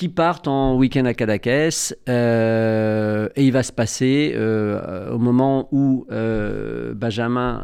qui 0.00 0.08
partent 0.08 0.48
en 0.48 0.76
week-end 0.76 1.04
à 1.04 1.12
Cadaqués. 1.12 1.68
euh, 2.08 3.28
et 3.36 3.44
il 3.44 3.52
va 3.52 3.62
se 3.62 3.70
passer, 3.70 4.32
euh, 4.34 5.10
au 5.10 5.18
moment 5.18 5.68
où 5.72 6.06
euh, 6.10 6.94
Benjamin 6.94 7.62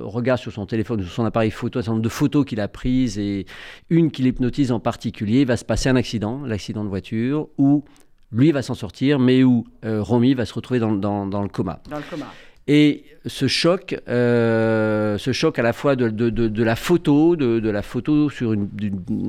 regarde 0.00 0.40
sur 0.40 0.50
son 0.50 0.64
téléphone, 0.64 1.02
sur 1.02 1.12
son 1.12 1.26
appareil 1.26 1.50
photo, 1.50 1.78
un 1.78 1.82
certain 1.82 1.92
nombre 1.92 2.04
de 2.04 2.08
photos 2.08 2.46
qu'il 2.46 2.58
a 2.62 2.68
prises 2.68 3.18
et 3.18 3.44
une 3.90 4.10
qui 4.10 4.22
l'hypnotise 4.22 4.72
en 4.72 4.80
particulier, 4.80 5.42
il 5.42 5.46
va 5.46 5.58
se 5.58 5.64
passer 5.66 5.90
un 5.90 5.96
accident, 5.96 6.40
l'accident 6.46 6.84
de 6.84 6.88
voiture, 6.88 7.48
où 7.58 7.84
lui 8.32 8.50
va 8.50 8.62
s'en 8.62 8.74
sortir, 8.74 9.18
mais 9.18 9.44
où 9.44 9.66
Romy 9.84 10.32
va 10.32 10.46
se 10.46 10.54
retrouver 10.54 10.80
dans 10.80 10.88
le 10.88 11.48
coma. 11.48 11.82
Dans 11.90 11.98
le 11.98 12.04
coma. 12.08 12.32
Et 12.70 13.04
ce 13.26 13.46
choc, 13.48 13.98
euh, 14.08 15.16
ce 15.18 15.32
choc 15.32 15.58
à 15.58 15.62
la 15.62 15.72
fois 15.72 15.96
de, 15.96 16.08
de- 16.10 16.28
de- 16.30 16.48
de 16.48 16.62
la 16.62 16.76
photo, 16.76 17.34
de, 17.34 17.68
la 17.70 17.82
photo 17.82 18.28
sur 18.30 18.52
une, 18.52 18.68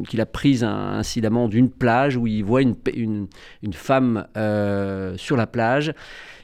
qu'il 0.07 0.19
a 0.21 0.25
prise 0.25 0.63
un- 0.63 0.97
incidemment 0.99 1.47
d'une 1.47 1.69
plage 1.69 2.17
où 2.17 2.27
il 2.27 2.43
voit 2.43 2.61
une, 2.61 2.75
pe- 2.75 2.91
une, 2.95 3.27
une 3.63 3.73
femme 3.73 4.27
euh, 4.37 5.15
sur 5.17 5.37
la 5.37 5.47
plage, 5.47 5.93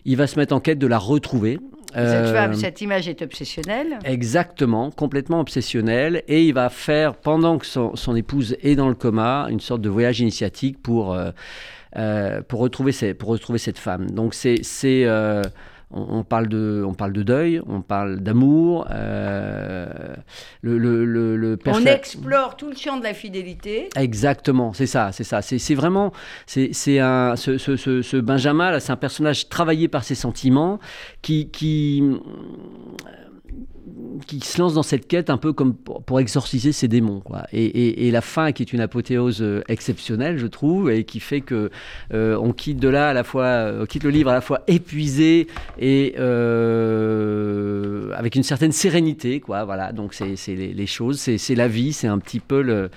il 0.05 0.15
va 0.15 0.25
se 0.27 0.39
mettre 0.39 0.55
en 0.55 0.59
quête 0.61 0.79
de 0.79 0.87
la 0.87 0.97
retrouver. 0.97 1.59
Cette, 1.93 1.97
Euh, 1.97 2.53
cette 2.53 2.81
image 2.81 3.07
est 3.07 3.21
obsessionnelle. 3.21 3.99
Exactement, 4.03 4.89
complètement 4.91 5.39
obsessionnel. 5.39 6.23
Et 6.27 6.43
il 6.45 6.53
va 6.53 6.69
faire, 6.69 7.15
pendant 7.15 7.57
que 7.57 7.65
son, 7.65 7.95
son 7.95 8.15
épouse 8.17 8.55
est 8.63 8.75
dans 8.75 8.89
le 8.89 8.95
coma, 8.95 9.47
une 9.49 9.61
sorte 9.61 9.81
de 9.81 9.89
voyage 9.89 10.19
initiatique 10.19 10.81
pour, 10.81 11.13
euh, 11.15 12.41
pour, 12.47 12.59
retrouver, 12.59 12.91
ces- 12.91 13.13
pour 13.13 13.29
retrouver 13.29 13.59
cette 13.59 13.77
femme. 13.79 14.09
Donc 14.11 14.33
c'est... 14.33 14.61
euh, 15.93 15.97
on, 15.97 16.19
on 16.19 16.23
parle 16.23 16.47
de, 16.47 16.83
on 16.85 16.93
parle 16.93 17.13
de 17.13 17.23
deuil, 17.23 17.61
on 17.67 17.81
parle 17.81 18.19
d'amour. 18.19 18.87
euh, 18.91 19.87
le, 20.61 20.77
le, 20.77 21.05
le, 21.05 21.37
le 21.37 21.57
On 21.67 21.85
explore 21.85 22.57
tout 22.57 22.69
le 22.69 22.75
champ 22.75 22.97
de 22.97 23.03
la 23.03 23.13
fidélité. 23.13 23.89
Exactement, 23.95 24.73
c'est 24.73 24.87
ça, 24.87 25.11
c'est 25.11 25.23
ça. 25.23 25.41
C'est 25.41 25.75
vraiment, 25.75 26.11
c'est 26.45 26.99
un, 26.99 27.35
ce, 27.35 27.57
ce, 27.57 27.75
ce, 27.75 28.01
ce 28.01 28.17
Benjamin 28.17 28.71
là, 28.71 28.79
c'est 28.79 28.91
un 28.91 28.97
personnage 28.97 29.49
travaillé 29.49 29.87
par 29.87 30.03
ses 30.03 30.15
sentiments, 30.15 30.79
qui 31.21 31.49
qui 31.49 32.03
qui 34.27 34.39
se 34.39 34.61
lance 34.61 34.73
dans 34.73 34.83
cette 34.83 35.07
quête 35.07 35.29
un 35.29 35.37
peu 35.37 35.53
comme 35.53 35.75
pour, 35.75 36.19
exorciser 36.19 36.71
ses 36.71 36.87
démons, 36.87 37.19
quoi. 37.19 37.43
Et, 37.51 37.65
et, 37.65 38.07
et 38.07 38.11
la 38.11 38.21
fin 38.21 38.51
qui 38.51 38.63
est 38.63 38.71
une 38.73 38.79
apothéose 38.79 39.41
euh, 39.41 39.61
exceptionnelle, 39.67 40.37
je 40.37 40.47
trouve, 40.47 40.89
et 40.89 41.03
qui 41.03 41.19
fait 41.19 41.41
que 41.41 41.69
euh, 42.13 42.37
on 42.41 42.53
quitte 42.53 42.79
de 42.79 42.87
là 42.87 43.09
à 43.09 43.13
la 43.13 43.23
fois, 43.23 43.43
euh, 43.43 43.83
on 43.83 43.85
quitte 43.85 44.03
le 44.03 44.09
livre 44.09 44.29
à 44.29 44.33
la 44.33 44.41
fois 44.41 44.61
épuisé 44.67 45.47
et 45.77 46.15
euh, 46.17 48.11
avec 48.15 48.35
une 48.35 48.43
certaine 48.43 48.71
sérénité, 48.71 49.39
quoi. 49.39 49.65
Voilà. 49.65 49.91
Donc 49.91 50.13
c'est 50.13 50.35
les, 50.47 50.87
choses, 50.87 51.19
c'est 51.19 51.55
la 51.55 51.67
vie, 51.67 51.93
c'est 51.93 52.07
un 52.07 52.19
petit 52.19 52.39
peu 52.39 52.61
le 52.61 52.89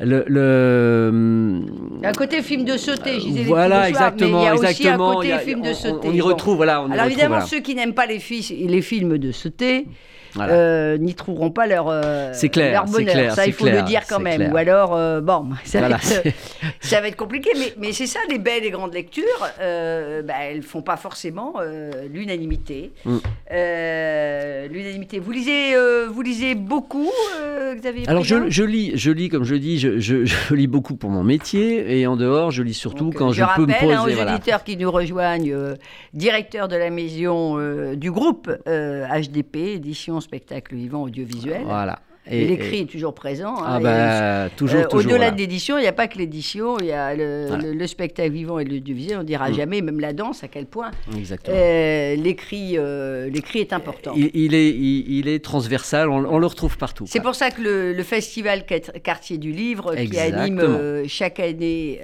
le, 0.00 0.24
le- 0.26 1.60
Il 1.98 2.02
y 2.02 2.06
a 2.06 2.08
un 2.08 2.12
côté 2.12 2.42
film 2.42 2.64
de 2.64 2.76
sauter, 2.76 3.20
je 3.20 3.26
disais 3.26 3.42
voilà, 3.44 3.88
exactement, 3.88 4.38
mais 4.38 4.42
il 4.42 4.46
y 4.46 4.48
a 4.48 4.54
aussi 4.54 4.88
un 4.88 4.96
côté 4.98 5.32
a- 5.32 5.38
film 5.38 5.62
de 5.62 5.70
on- 5.70 5.74
sauter. 5.74 6.08
On, 6.08 6.12
y 6.12 6.18
Bon. 6.20 6.26
retrouve, 6.26 6.56
voilà. 6.56 6.82
On 6.82 6.88
y 6.88 6.92
Alors 6.92 7.04
retrouve, 7.04 7.10
évidemment, 7.12 7.34
voilà. 7.36 7.46
ceux 7.46 7.60
qui 7.60 7.74
n'aiment 7.74 7.94
pas 7.94 8.06
les, 8.06 8.18
fi- 8.18 8.66
les 8.68 8.82
films 8.82 9.18
de 9.18 9.30
sauter 9.32 9.86
Voilà. 10.34 10.52
euh, 10.52 10.98
n'y 10.98 11.14
trouveront 11.14 11.50
pas 11.52 11.68
leur, 11.68 11.86
euh, 11.88 12.30
C'est 12.32 12.48
clair, 12.48 12.72
leur 12.72 12.84
bonheur. 12.90 13.12
clair, 13.14 13.34
ça, 13.36 13.46
il 13.46 13.52
faut 13.52 13.66
le 13.66 13.82
dire 13.82 14.02
quand 14.08 14.18
même. 14.18 14.36
clair. 14.38 14.52
Ou 14.52 14.56
alors, 14.56 14.94
euh, 14.96 15.20
bon, 15.20 15.46
ça, 15.64 15.78
Voilà, 15.78 15.96
va 15.96 16.02
être, 16.02 16.04
c'est- 16.24 16.34
ça 16.80 17.00
va 17.00 17.06
être 17.06 17.16
compliqué. 17.16 17.50
Mais, 17.56 17.72
mais 17.78 17.92
c'est 17.92 18.06
ça, 18.08 18.18
les 18.28 18.38
belles 18.40 18.64
et 18.64 18.70
grandes 18.70 18.94
lectures, 18.94 19.22
euh, 19.60 20.22
bah, 20.22 20.34
elles 20.50 20.62
font 20.62 20.82
pas 20.82 20.96
forcément 20.96 21.54
euh, 21.60 21.92
l'unanimité. 22.12 22.90
Mm. 23.04 23.18
Euh, 23.52 24.66
l'unanimité. 24.68 25.20
Vous 25.20 25.30
lisez, 25.30 25.74
euh, 25.76 26.08
vous 26.12 26.22
lisez 26.22 26.54
beaucoup, 26.56 27.10
euh, 27.40 27.74
Xavier 27.76 28.02
Alors 28.08 28.24
je 28.24 28.62
lis, 28.64 28.92
je 28.94 29.10
lis 29.12 29.28
comme 29.28 29.44
je 29.44 29.54
dis, 29.54 29.78
je, 29.98 29.98
je- 30.00 30.24
je 30.48 30.54
lis 30.54 30.66
beaucoup 30.66 30.96
pour 30.96 31.10
mon 31.10 31.22
métier 31.24 31.98
et 31.98 32.06
en 32.06 32.16
dehors, 32.16 32.50
je 32.50 32.62
lis 32.62 32.74
surtout 32.74 33.04
Donc, 33.04 33.14
quand 33.16 33.30
euh, 33.30 33.32
je, 33.32 33.42
peux 33.56 33.66
me 33.66 33.72
rappelle 33.72 33.78
poser. 33.80 33.94
hein, 33.94 34.04
aux 34.06 34.14
voilà. 34.14 34.34
auditeurs 34.34 34.64
qui 34.64 34.76
nous 34.76 34.90
rejoignent, 34.90 35.52
euh, 35.52 35.74
directeur 36.12 36.68
de 36.68 36.76
la 36.76 36.90
maison 36.90 37.58
euh, 37.58 37.94
du 37.96 38.10
groupe 38.10 38.50
euh, 38.68 39.06
HDP, 39.06 39.56
édition 39.74 40.20
spectacle 40.20 40.74
vivant 40.74 41.02
audiovisuel. 41.02 41.62
Voilà. 41.64 41.98
Et, 42.30 42.46
l'écrit 42.46 42.80
est 42.80 42.90
toujours 42.90 43.14
présent. 43.14 43.54
hein, 43.58 43.64
ah 43.66 43.78
et, 43.80 43.82
bah, 43.82 44.48
toujours, 44.56 44.80
euh, 44.80 44.84
toujours. 44.88 45.12
Au-delà 45.12 45.30
de 45.30 45.36
l'édition, 45.36 45.76
il 45.76 45.82
n'y 45.82 45.86
a 45.86 45.92
pas 45.92 46.08
que 46.08 46.16
l'édition, 46.16 46.78
il 46.78 46.86
y 46.86 46.92
a 46.92 47.14
le, 47.14 47.44
Voilà. 47.48 47.64
le- 47.64 47.72
le 47.74 47.86
spectacle 47.86 48.30
vivant 48.32 48.58
et 48.58 48.64
l'audiovisuel. 48.64 49.18
On 49.18 49.20
ne 49.20 49.26
dira 49.26 49.50
Mm. 49.50 49.54
jamais, 49.54 49.80
même 49.82 50.00
la 50.00 50.12
danse, 50.14 50.42
à 50.42 50.48
quel 50.48 50.64
point 50.64 50.90
Exactement. 51.16 51.54
euh, 51.58 52.14
l'écrit 52.16 52.78
euh, 52.78 53.28
l'écrit 53.28 53.58
est 53.58 53.72
important. 53.74 54.12
Il, 54.16 54.30
il 54.32 54.54
est, 54.54 54.70
il, 54.70 55.18
il 55.18 55.28
est 55.28 55.44
transversal, 55.44 56.08
on, 56.08 56.24
on 56.24 56.38
le 56.38 56.46
retrouve 56.46 56.78
partout. 56.78 57.04
C'est 57.06 57.20
pour 57.20 57.34
ça 57.34 57.50
que 57.50 57.60
le, 57.60 57.92
le 57.92 58.02
festival 58.02 58.64
Quartier 59.02 59.36
du 59.36 59.52
Livre, 59.52 59.94
qui 59.94 60.18
anime 60.18 61.02
chaque 61.06 61.40
année 61.40 62.00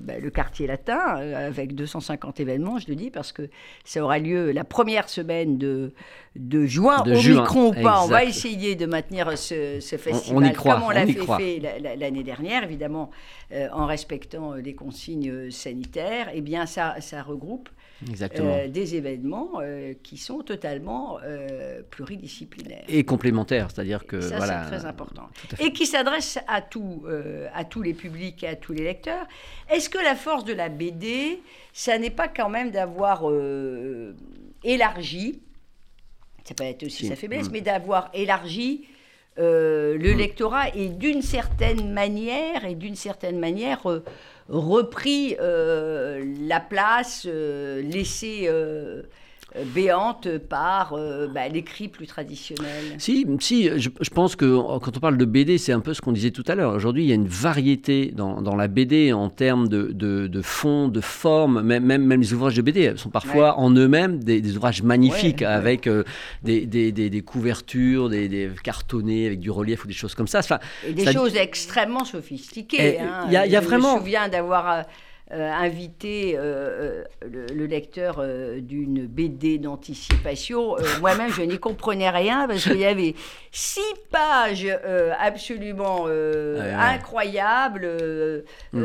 bah, 0.00 0.14
le 0.20 0.30
quartier 0.30 0.66
latin, 0.66 0.98
avec 1.36 1.74
250 1.74 2.40
événements, 2.40 2.78
je 2.78 2.86
le 2.88 2.96
dis, 2.96 3.10
parce 3.10 3.30
que 3.32 3.42
ça 3.84 4.02
aura 4.02 4.18
lieu 4.18 4.50
la 4.50 4.64
première 4.64 5.08
semaine 5.08 5.58
de, 5.58 5.92
de 6.36 6.66
juin, 6.66 7.02
De 7.02 7.12
au 7.12 7.14
juin, 7.16 7.40
micron 7.42 7.68
ou 7.68 7.72
pas. 7.82 8.02
On 8.02 8.08
va 8.08 8.24
essayer 8.24 8.74
de 8.74 8.86
maintenir 8.86 9.28
ce, 9.44 9.80
ce 9.80 9.94
on 9.94 9.98
festival 9.98 10.46
y 10.46 10.52
croit, 10.52 10.74
comme 10.74 10.82
on 10.84 10.86
on 10.86 10.90
l'a 10.90 11.04
y 11.04 11.12
fait, 11.14 11.60
l'année 11.96 12.22
dernière, 12.22 12.64
évidemment, 12.64 13.10
euh, 13.52 13.68
en 13.72 13.86
respectant 13.86 14.52
euh, 14.52 14.60
les 14.60 14.74
consignes 14.74 15.30
euh, 15.30 15.50
sanitaires, 15.50 16.30
eh 16.34 16.40
bien, 16.40 16.66
ça, 16.66 16.96
ça 17.00 17.22
regroupe 17.22 17.68
euh, 18.40 18.68
des 18.68 18.96
événements 18.96 19.50
euh, 19.60 19.94
qui 20.02 20.16
sont 20.18 20.40
totalement 20.42 21.18
pluridisciplinaires. 21.90 22.84
Et 22.88 23.04
complémentaire, 23.04 23.68
c'est-à-dire 23.70 24.04
que 24.06 24.16
Et 24.16 24.22
ça, 24.22 24.36
voilà. 24.36 24.64
c'est 24.64 24.76
très 24.76 24.86
important. 24.86 25.28
Et 25.60 25.72
qui 25.72 25.86
s'adresse 25.86 26.38
à, 26.48 26.60
tout, 26.60 27.04
à 27.54 27.64
tous 27.64 27.82
les 27.82 27.94
publics 27.94 28.42
et 28.42 28.48
à 28.48 28.56
tous 28.56 28.72
les 28.72 28.82
lecteurs. 28.84 29.26
Est-ce 29.70 29.88
que 29.88 29.98
la 29.98 30.16
force 30.16 30.44
de 30.44 30.52
la 30.52 30.68
BD, 30.68 31.40
ça 31.72 31.98
n'est 31.98 32.10
pas 32.10 32.28
quand 32.28 32.48
même 32.48 32.70
d'avoir 32.70 33.22
élargi, 34.62 35.40
ça 36.44 36.54
peut 36.54 36.64
être 36.64 36.82
aussi 36.84 37.04
Si. 37.04 37.08
sa 37.08 37.16
faiblesse, 37.16 37.48
Mm. 37.48 37.52
mais 37.52 37.60
d'avoir 37.60 38.10
élargi 38.12 38.84
euh, 39.38 39.98
le 39.98 40.12
lectorat 40.12 40.68
et 40.76 40.88
d'une 40.88 41.20
certaine 41.20 41.92
manière, 41.92 42.64
et 42.64 42.76
d'une 42.76 42.94
certaine 42.94 43.40
manière, 43.40 43.90
euh, 43.90 44.04
repris 44.48 45.36
euh, 45.40 46.24
la 46.40 46.60
place 46.60 47.24
laissée 47.26 48.48
béante 49.74 50.38
par 50.38 50.94
euh, 50.94 51.28
bah, 51.28 51.48
l'écrit 51.48 51.88
plus 51.88 52.06
traditionnel. 52.06 52.94
Si, 52.98 53.26
si 53.40 53.68
je, 53.78 53.88
je 54.00 54.10
pense 54.10 54.34
que 54.36 54.44
euh, 54.44 54.78
quand 54.80 54.96
on 54.96 55.00
parle 55.00 55.16
de 55.16 55.24
BD, 55.24 55.58
c'est 55.58 55.72
un 55.72 55.80
peu 55.80 55.94
ce 55.94 56.00
qu'on 56.00 56.12
disait 56.12 56.30
tout 56.32 56.44
à 56.48 56.54
l'heure. 56.54 56.72
Aujourd'hui, 56.74 57.04
il 57.04 57.08
y 57.08 57.12
a 57.12 57.14
une 57.14 57.28
variété 57.28 58.12
dans, 58.14 58.42
dans 58.42 58.56
la 58.56 58.68
BD 58.68 59.12
en 59.12 59.28
termes 59.30 59.68
de, 59.68 59.92
de, 59.92 60.26
de 60.26 60.42
fond, 60.42 60.88
de 60.88 61.00
forme. 61.00 61.62
Même, 61.62 61.84
même, 61.84 62.04
même 62.04 62.20
les 62.20 62.32
ouvrages 62.32 62.56
de 62.56 62.62
BD 62.62 62.94
sont 62.96 63.10
parfois 63.10 63.58
en 63.58 63.70
eux-mêmes 63.70 64.22
des, 64.22 64.40
des 64.40 64.56
ouvrages 64.56 64.82
magnifiques 64.82 65.40
Ouais, 65.40 65.46
ouais. 65.46 65.52
avec 65.52 65.86
euh, 65.86 66.04
des, 66.42 66.66
des, 66.66 66.90
des, 66.92 67.10
des 67.10 67.20
couvertures, 67.22 68.08
des, 68.08 68.50
cartonnés 68.62 69.26
avec 69.26 69.40
du 69.40 69.50
relief 69.50 69.84
ou 69.84 69.86
des 69.88 69.94
choses 69.94 70.14
comme 70.14 70.26
ça. 70.28 70.40
Enfin, 70.40 70.58
Et 70.86 70.92
des 70.92 71.04
Ça- 71.04 71.12
choses 71.12 71.36
extrêmement 71.36 72.04
sophistiquées. 72.04 72.96
Eh, 72.96 73.00
hein. 73.00 73.24
il 73.28 73.32
y 73.32 73.36
a- 73.36 73.46
y 73.46 73.56
a 73.56 73.60
Je 73.60 73.66
vraiment- 73.66 73.94
me 73.94 73.98
souviens 74.00 74.28
d'avoir 74.28 74.84
euh, 75.32 75.50
invité 75.50 76.36
euh, 76.36 76.42
euh, 76.42 77.04
le, 77.32 77.46
le 77.54 77.66
lecteur 77.66 78.22
d'une 78.58 79.06
BD 79.06 79.56
d'anticipation. 79.58 80.76
Moi-même, 81.00 81.30
je 81.30 81.42
n'y 81.42 81.58
comprenais 81.58 82.10
rien 82.10 82.46
parce 82.46 82.64
qu'il 82.64 82.76
y 82.78 82.84
avait 82.84 83.14
six 83.50 83.80
pages 84.10 84.66
absolument 85.18 86.04
Ouais, 86.04 86.10
ouais. 86.10 86.72
incroyables 86.74 87.88
Mm. 88.72 88.82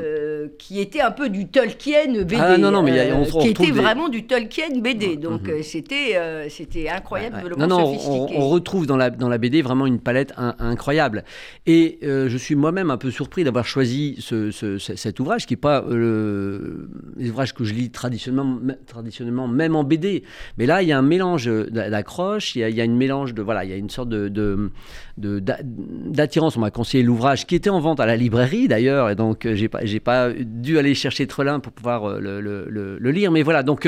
qui 0.58 0.80
étaient 0.80 1.02
un 1.02 1.12
peu 1.12 1.30
du 1.30 1.48
Tolkien 1.48 2.06
BD. 2.24 2.36
Ah, 2.40 2.58
non, 2.58 2.72
non, 2.72 2.84
mais 2.84 2.92
y 2.96 3.00
a- 3.00 3.16
on 3.16 3.24
retrouve 3.24 3.42
qui 3.44 3.50
étaient 3.50 3.66
des- 3.66 3.72
vraiment 3.72 4.08
du 4.10 4.26
Tolkien 4.28 4.80
BD. 4.80 5.18
Donc, 5.18 5.44
Mhm. 5.44 5.50
euh, 5.50 5.62
c'était 5.64 6.48
c'était 6.50 6.84
Ouais, 6.84 6.90
incroyablement 6.90 7.44
ouais. 7.58 7.68
Non, 7.68 7.80
non, 7.80 7.98
on, 8.36 8.48
retrouve 8.50 8.86
dans 8.86 8.98
la, 8.98 9.10
dans 9.10 9.30
la 9.30 9.38
BD 9.38 9.62
vraiment 9.62 9.86
une 9.88 10.00
palette 10.00 10.34
in- 10.38 10.56
incroyable. 10.60 11.24
Et 11.66 12.00
je 12.02 12.38
suis 12.38 12.56
moi-même 12.56 12.92
un 12.92 12.98
peu 12.98 13.12
surpris 13.12 13.44
d'avoir 13.44 13.66
choisi 13.66 14.16
ce, 14.20 14.52
ce- 14.52 14.78
ce- 14.78 14.96
cet 14.96 15.20
ouvrage, 15.20 15.46
qui 15.46 15.54
n'est 15.54 15.58
pas 15.58 15.84
euh, 16.30 16.90
les 17.18 17.30
ouvrages 17.30 17.54
que 17.54 17.64
je 17.64 17.74
lis 17.74 17.90
traditionnellement, 17.90 18.60
traditionnellement, 18.88 19.48
même 19.48 19.76
en 19.76 19.84
BD. 19.84 20.24
Mais 20.58 20.66
là, 20.66 20.82
il 20.82 20.88
y 20.88 20.92
a 20.92 20.98
un 20.98 21.02
mélange 21.02 21.48
d'a- 21.70 21.90
d'accroche, 21.90 22.56
il 22.56 22.70
y 22.70 22.82
a, 22.82 22.84
une 22.86 22.96
mélange 22.98 23.34
de. 23.34 23.42
Voilà, 23.42 23.66
il 23.66 23.70
y 23.72 23.74
a 23.74 23.78
une 23.78 23.90
sorte 23.90 24.10
de. 24.10 24.28
de- 24.30 24.72
de- 25.18 25.40
d'a- 25.40 25.60
d'attirance. 25.64 26.56
On 26.58 26.62
m'a 26.62 26.72
conseillé 26.72 27.04
l'ouvrage 27.04 27.46
qui 27.46 27.56
était 27.56 27.70
en 27.70 27.80
vente 27.80 28.00
à 28.00 28.06
la 28.06 28.16
librairie 28.16 28.68
d'ailleurs, 28.68 29.10
et 29.10 29.16
donc 29.16 29.46
euh, 29.46 29.56
j'ai 29.56 29.68
pas, 29.68 29.84
j'ai 29.84 30.00
pas 30.00 30.30
dû 30.32 30.78
aller 30.78 30.96
chercher 30.96 31.28
Trelin 31.28 31.60
pour 31.60 31.74
pouvoir 31.74 32.06
euh, 32.06 32.20
le- 32.20 32.98
le 33.00 33.12
lire. 33.12 33.32
Mais 33.32 33.42
voilà, 33.44 33.64
donc 33.64 33.86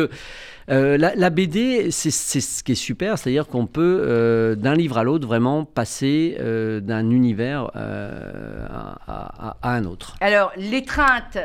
euh, 0.69 0.97
la, 0.97 1.15
la 1.15 1.29
BD, 1.29 1.89
c'est 1.91 2.11
ce 2.11 2.63
qui 2.63 2.73
est 2.73 2.75
super, 2.75 3.17
c'est-à-dire 3.17 3.47
qu'on 3.47 3.65
peut, 3.65 4.01
euh, 4.03 4.55
d'un 4.55 4.75
livre 4.75 4.97
à 4.97 5.03
l'autre, 5.03 5.27
vraiment 5.27 5.65
passer 5.65 6.37
euh, 6.39 6.79
d'un 6.79 7.09
univers 7.09 7.71
à, 7.73 8.97
à- 9.07 9.57
à 9.61 9.75
un 9.75 9.85
autre. 9.85 10.15
Alors, 10.21 10.51
L'étreinte 10.57 11.37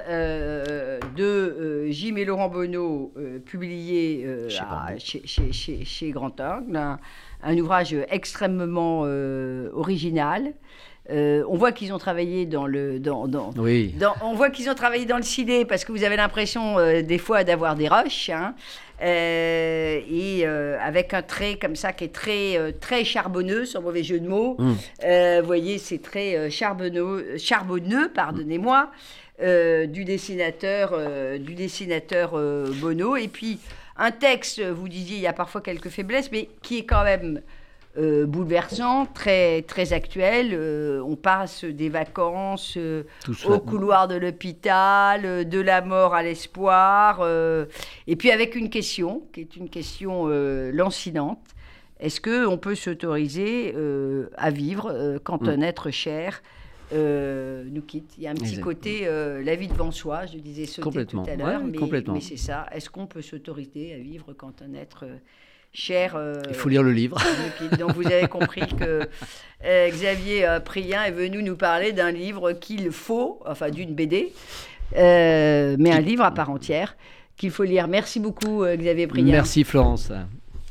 de 1.16 1.86
Jim 1.90 2.16
et 2.16 2.24
Laurent 2.24 2.48
Bonneau, 2.48 3.12
publié 3.44 4.26
Chez 4.48 4.58
à- 4.60 4.64
Bambou. 4.86 4.98
chez, 4.98 5.22
chez- 5.24 5.52
chez- 5.52 5.84
chez 5.84 6.10
Grand 6.10 6.38
Angle, 6.40 6.76
un, 6.76 6.98
un 7.42 7.58
ouvrage 7.58 7.94
extrêmement 8.10 9.00
original. 9.72 10.52
Euh, 11.10 11.44
on 11.48 11.56
voit 11.56 11.70
qu'ils 11.72 11.92
ont 11.92 11.98
travaillé 11.98 12.46
dans 12.46 12.66
le... 12.66 12.98
Dans, 12.98 13.28
dans- 13.28 13.52
Oui. 13.56 13.94
dans- 13.98 14.14
on 14.22 14.34
voit 14.34 14.50
qu'ils 14.50 14.68
ont 14.68 14.74
travaillé 14.74 15.04
dans 15.06 15.16
le 15.18 15.22
ciné 15.22 15.64
parce 15.64 15.84
que 15.84 15.92
vous 15.92 16.02
avez 16.04 16.16
l'impression 16.16 16.78
euh, 16.78 17.02
des 17.02 17.18
fois 17.18 17.44
d'avoir 17.44 17.76
des 17.76 17.86
rushs. 17.88 18.30
hein. 18.30 18.54
Euh, 19.02 20.00
et 20.10 20.46
avec 20.46 21.12
un 21.14 21.22
trait 21.22 21.58
comme 21.60 21.76
ça 21.76 21.92
qui 21.92 22.04
est 22.04 22.12
très, 22.14 22.72
très 22.80 23.04
charbonneux, 23.04 23.66
sans 23.66 23.82
mauvais 23.82 24.02
jeu 24.02 24.18
de 24.18 24.26
mots. 24.26 24.56
Mm. 24.58 24.72
Euh, 25.04 25.38
vous 25.42 25.46
voyez, 25.46 25.78
c'est 25.78 26.00
très 26.02 26.50
charbonneux, 26.50 27.36
charbonneux 27.38 28.10
pardonnez-moi, 28.14 28.90
du 29.40 30.04
dessinateur, 30.04 30.98
du 31.38 31.54
dessinateur 31.54 32.30
Bono. 32.80 33.16
Et 33.16 33.28
puis, 33.28 33.58
un 33.98 34.10
texte, 34.10 34.62
vous 34.62 34.88
disiez, 34.88 35.16
il 35.16 35.22
y 35.22 35.26
a 35.26 35.32
parfois 35.34 35.60
quelques 35.60 35.90
faiblesses, 35.90 36.30
mais 36.32 36.48
qui 36.62 36.78
est 36.78 36.84
quand 36.84 37.04
même 37.04 37.42
euh, 37.98 38.26
bouleversant, 38.26 39.06
très, 39.06 39.62
très 39.62 39.92
actuel. 39.92 40.50
Euh, 40.52 41.00
on 41.06 41.16
passe 41.16 41.64
des 41.64 41.88
vacances 41.88 42.74
euh, 42.76 43.04
au 43.46 43.58
couloir 43.58 44.08
de 44.08 44.16
l'hôpital, 44.16 45.48
de 45.48 45.60
la 45.60 45.80
mort 45.80 46.14
à 46.14 46.22
l'espoir, 46.22 47.26
et 48.06 48.16
puis 48.16 48.30
avec 48.30 48.54
une 48.56 48.70
question, 48.70 49.22
qui 49.32 49.40
est 49.40 49.56
une 49.56 49.68
question 49.70 50.26
lancinante. 50.72 51.40
Est-ce 51.98 52.20
qu'on 52.20 52.58
peut 52.58 52.74
s'autoriser 52.74 53.74
à 54.36 54.50
vivre 54.50 55.18
quand 55.24 55.42
Mm. 55.42 55.48
un 55.48 55.60
être 55.62 55.90
cher 55.90 56.42
euh, 56.92 57.64
nous 57.70 57.82
quitte? 57.82 58.14
Il 58.16 58.24
y 58.24 58.26
a 58.26 58.30
un 58.30 58.34
petit 58.34 58.60
côté 58.60 59.00
euh, 59.02 59.42
la 59.42 59.56
vie 59.56 59.68
devant 59.68 59.90
soi, 59.90 60.26
je 60.26 60.38
disais 60.38 60.66
sauter 60.66 61.06
tout 61.06 61.22
à 61.26 61.36
l'heure, 61.36 61.62
Ouais, 61.62 62.02
mais, 62.12 62.20
c'est 62.20 62.36
ça. 62.36 62.66
Est-ce 62.72 62.90
qu'on 62.90 63.06
peut 63.06 63.22
s'autoriser 63.22 63.94
à 63.94 63.98
vivre 63.98 64.32
quand 64.34 64.62
un 64.62 64.74
être 64.74 65.04
cher 65.72 66.14
euh, 66.16 66.42
Il 66.48 66.54
faut 66.54 66.68
lire 66.68 66.82
le 66.82 66.92
livre. 66.92 67.18
Donc 67.78 67.92
vous 67.92 68.06
avez 68.06 68.28
compris 68.28 68.66
que 68.78 69.08
euh, 69.64 69.90
Xavier 69.90 70.46
euh, 70.46 70.60
Prien 70.60 71.04
est 71.04 71.12
venu 71.12 71.42
nous 71.42 71.56
parler 71.56 71.92
d'un 71.92 72.10
livre 72.10 72.52
qu'il 72.52 72.90
faut, 72.90 73.40
enfin 73.46 73.70
d'une 73.70 73.94
BD, 73.94 74.32
euh, 74.96 75.76
mais 75.78 75.92
un 75.92 76.00
livre 76.00 76.24
à 76.24 76.32
part 76.32 76.50
entière 76.50 76.96
qu'il 77.36 77.50
faut 77.50 77.64
lire. 77.64 77.88
Merci 77.88 78.20
beaucoup 78.20 78.64
Xavier 78.64 79.06
Prien. 79.06 79.24
Merci 79.24 79.64
Florence. 79.64 80.10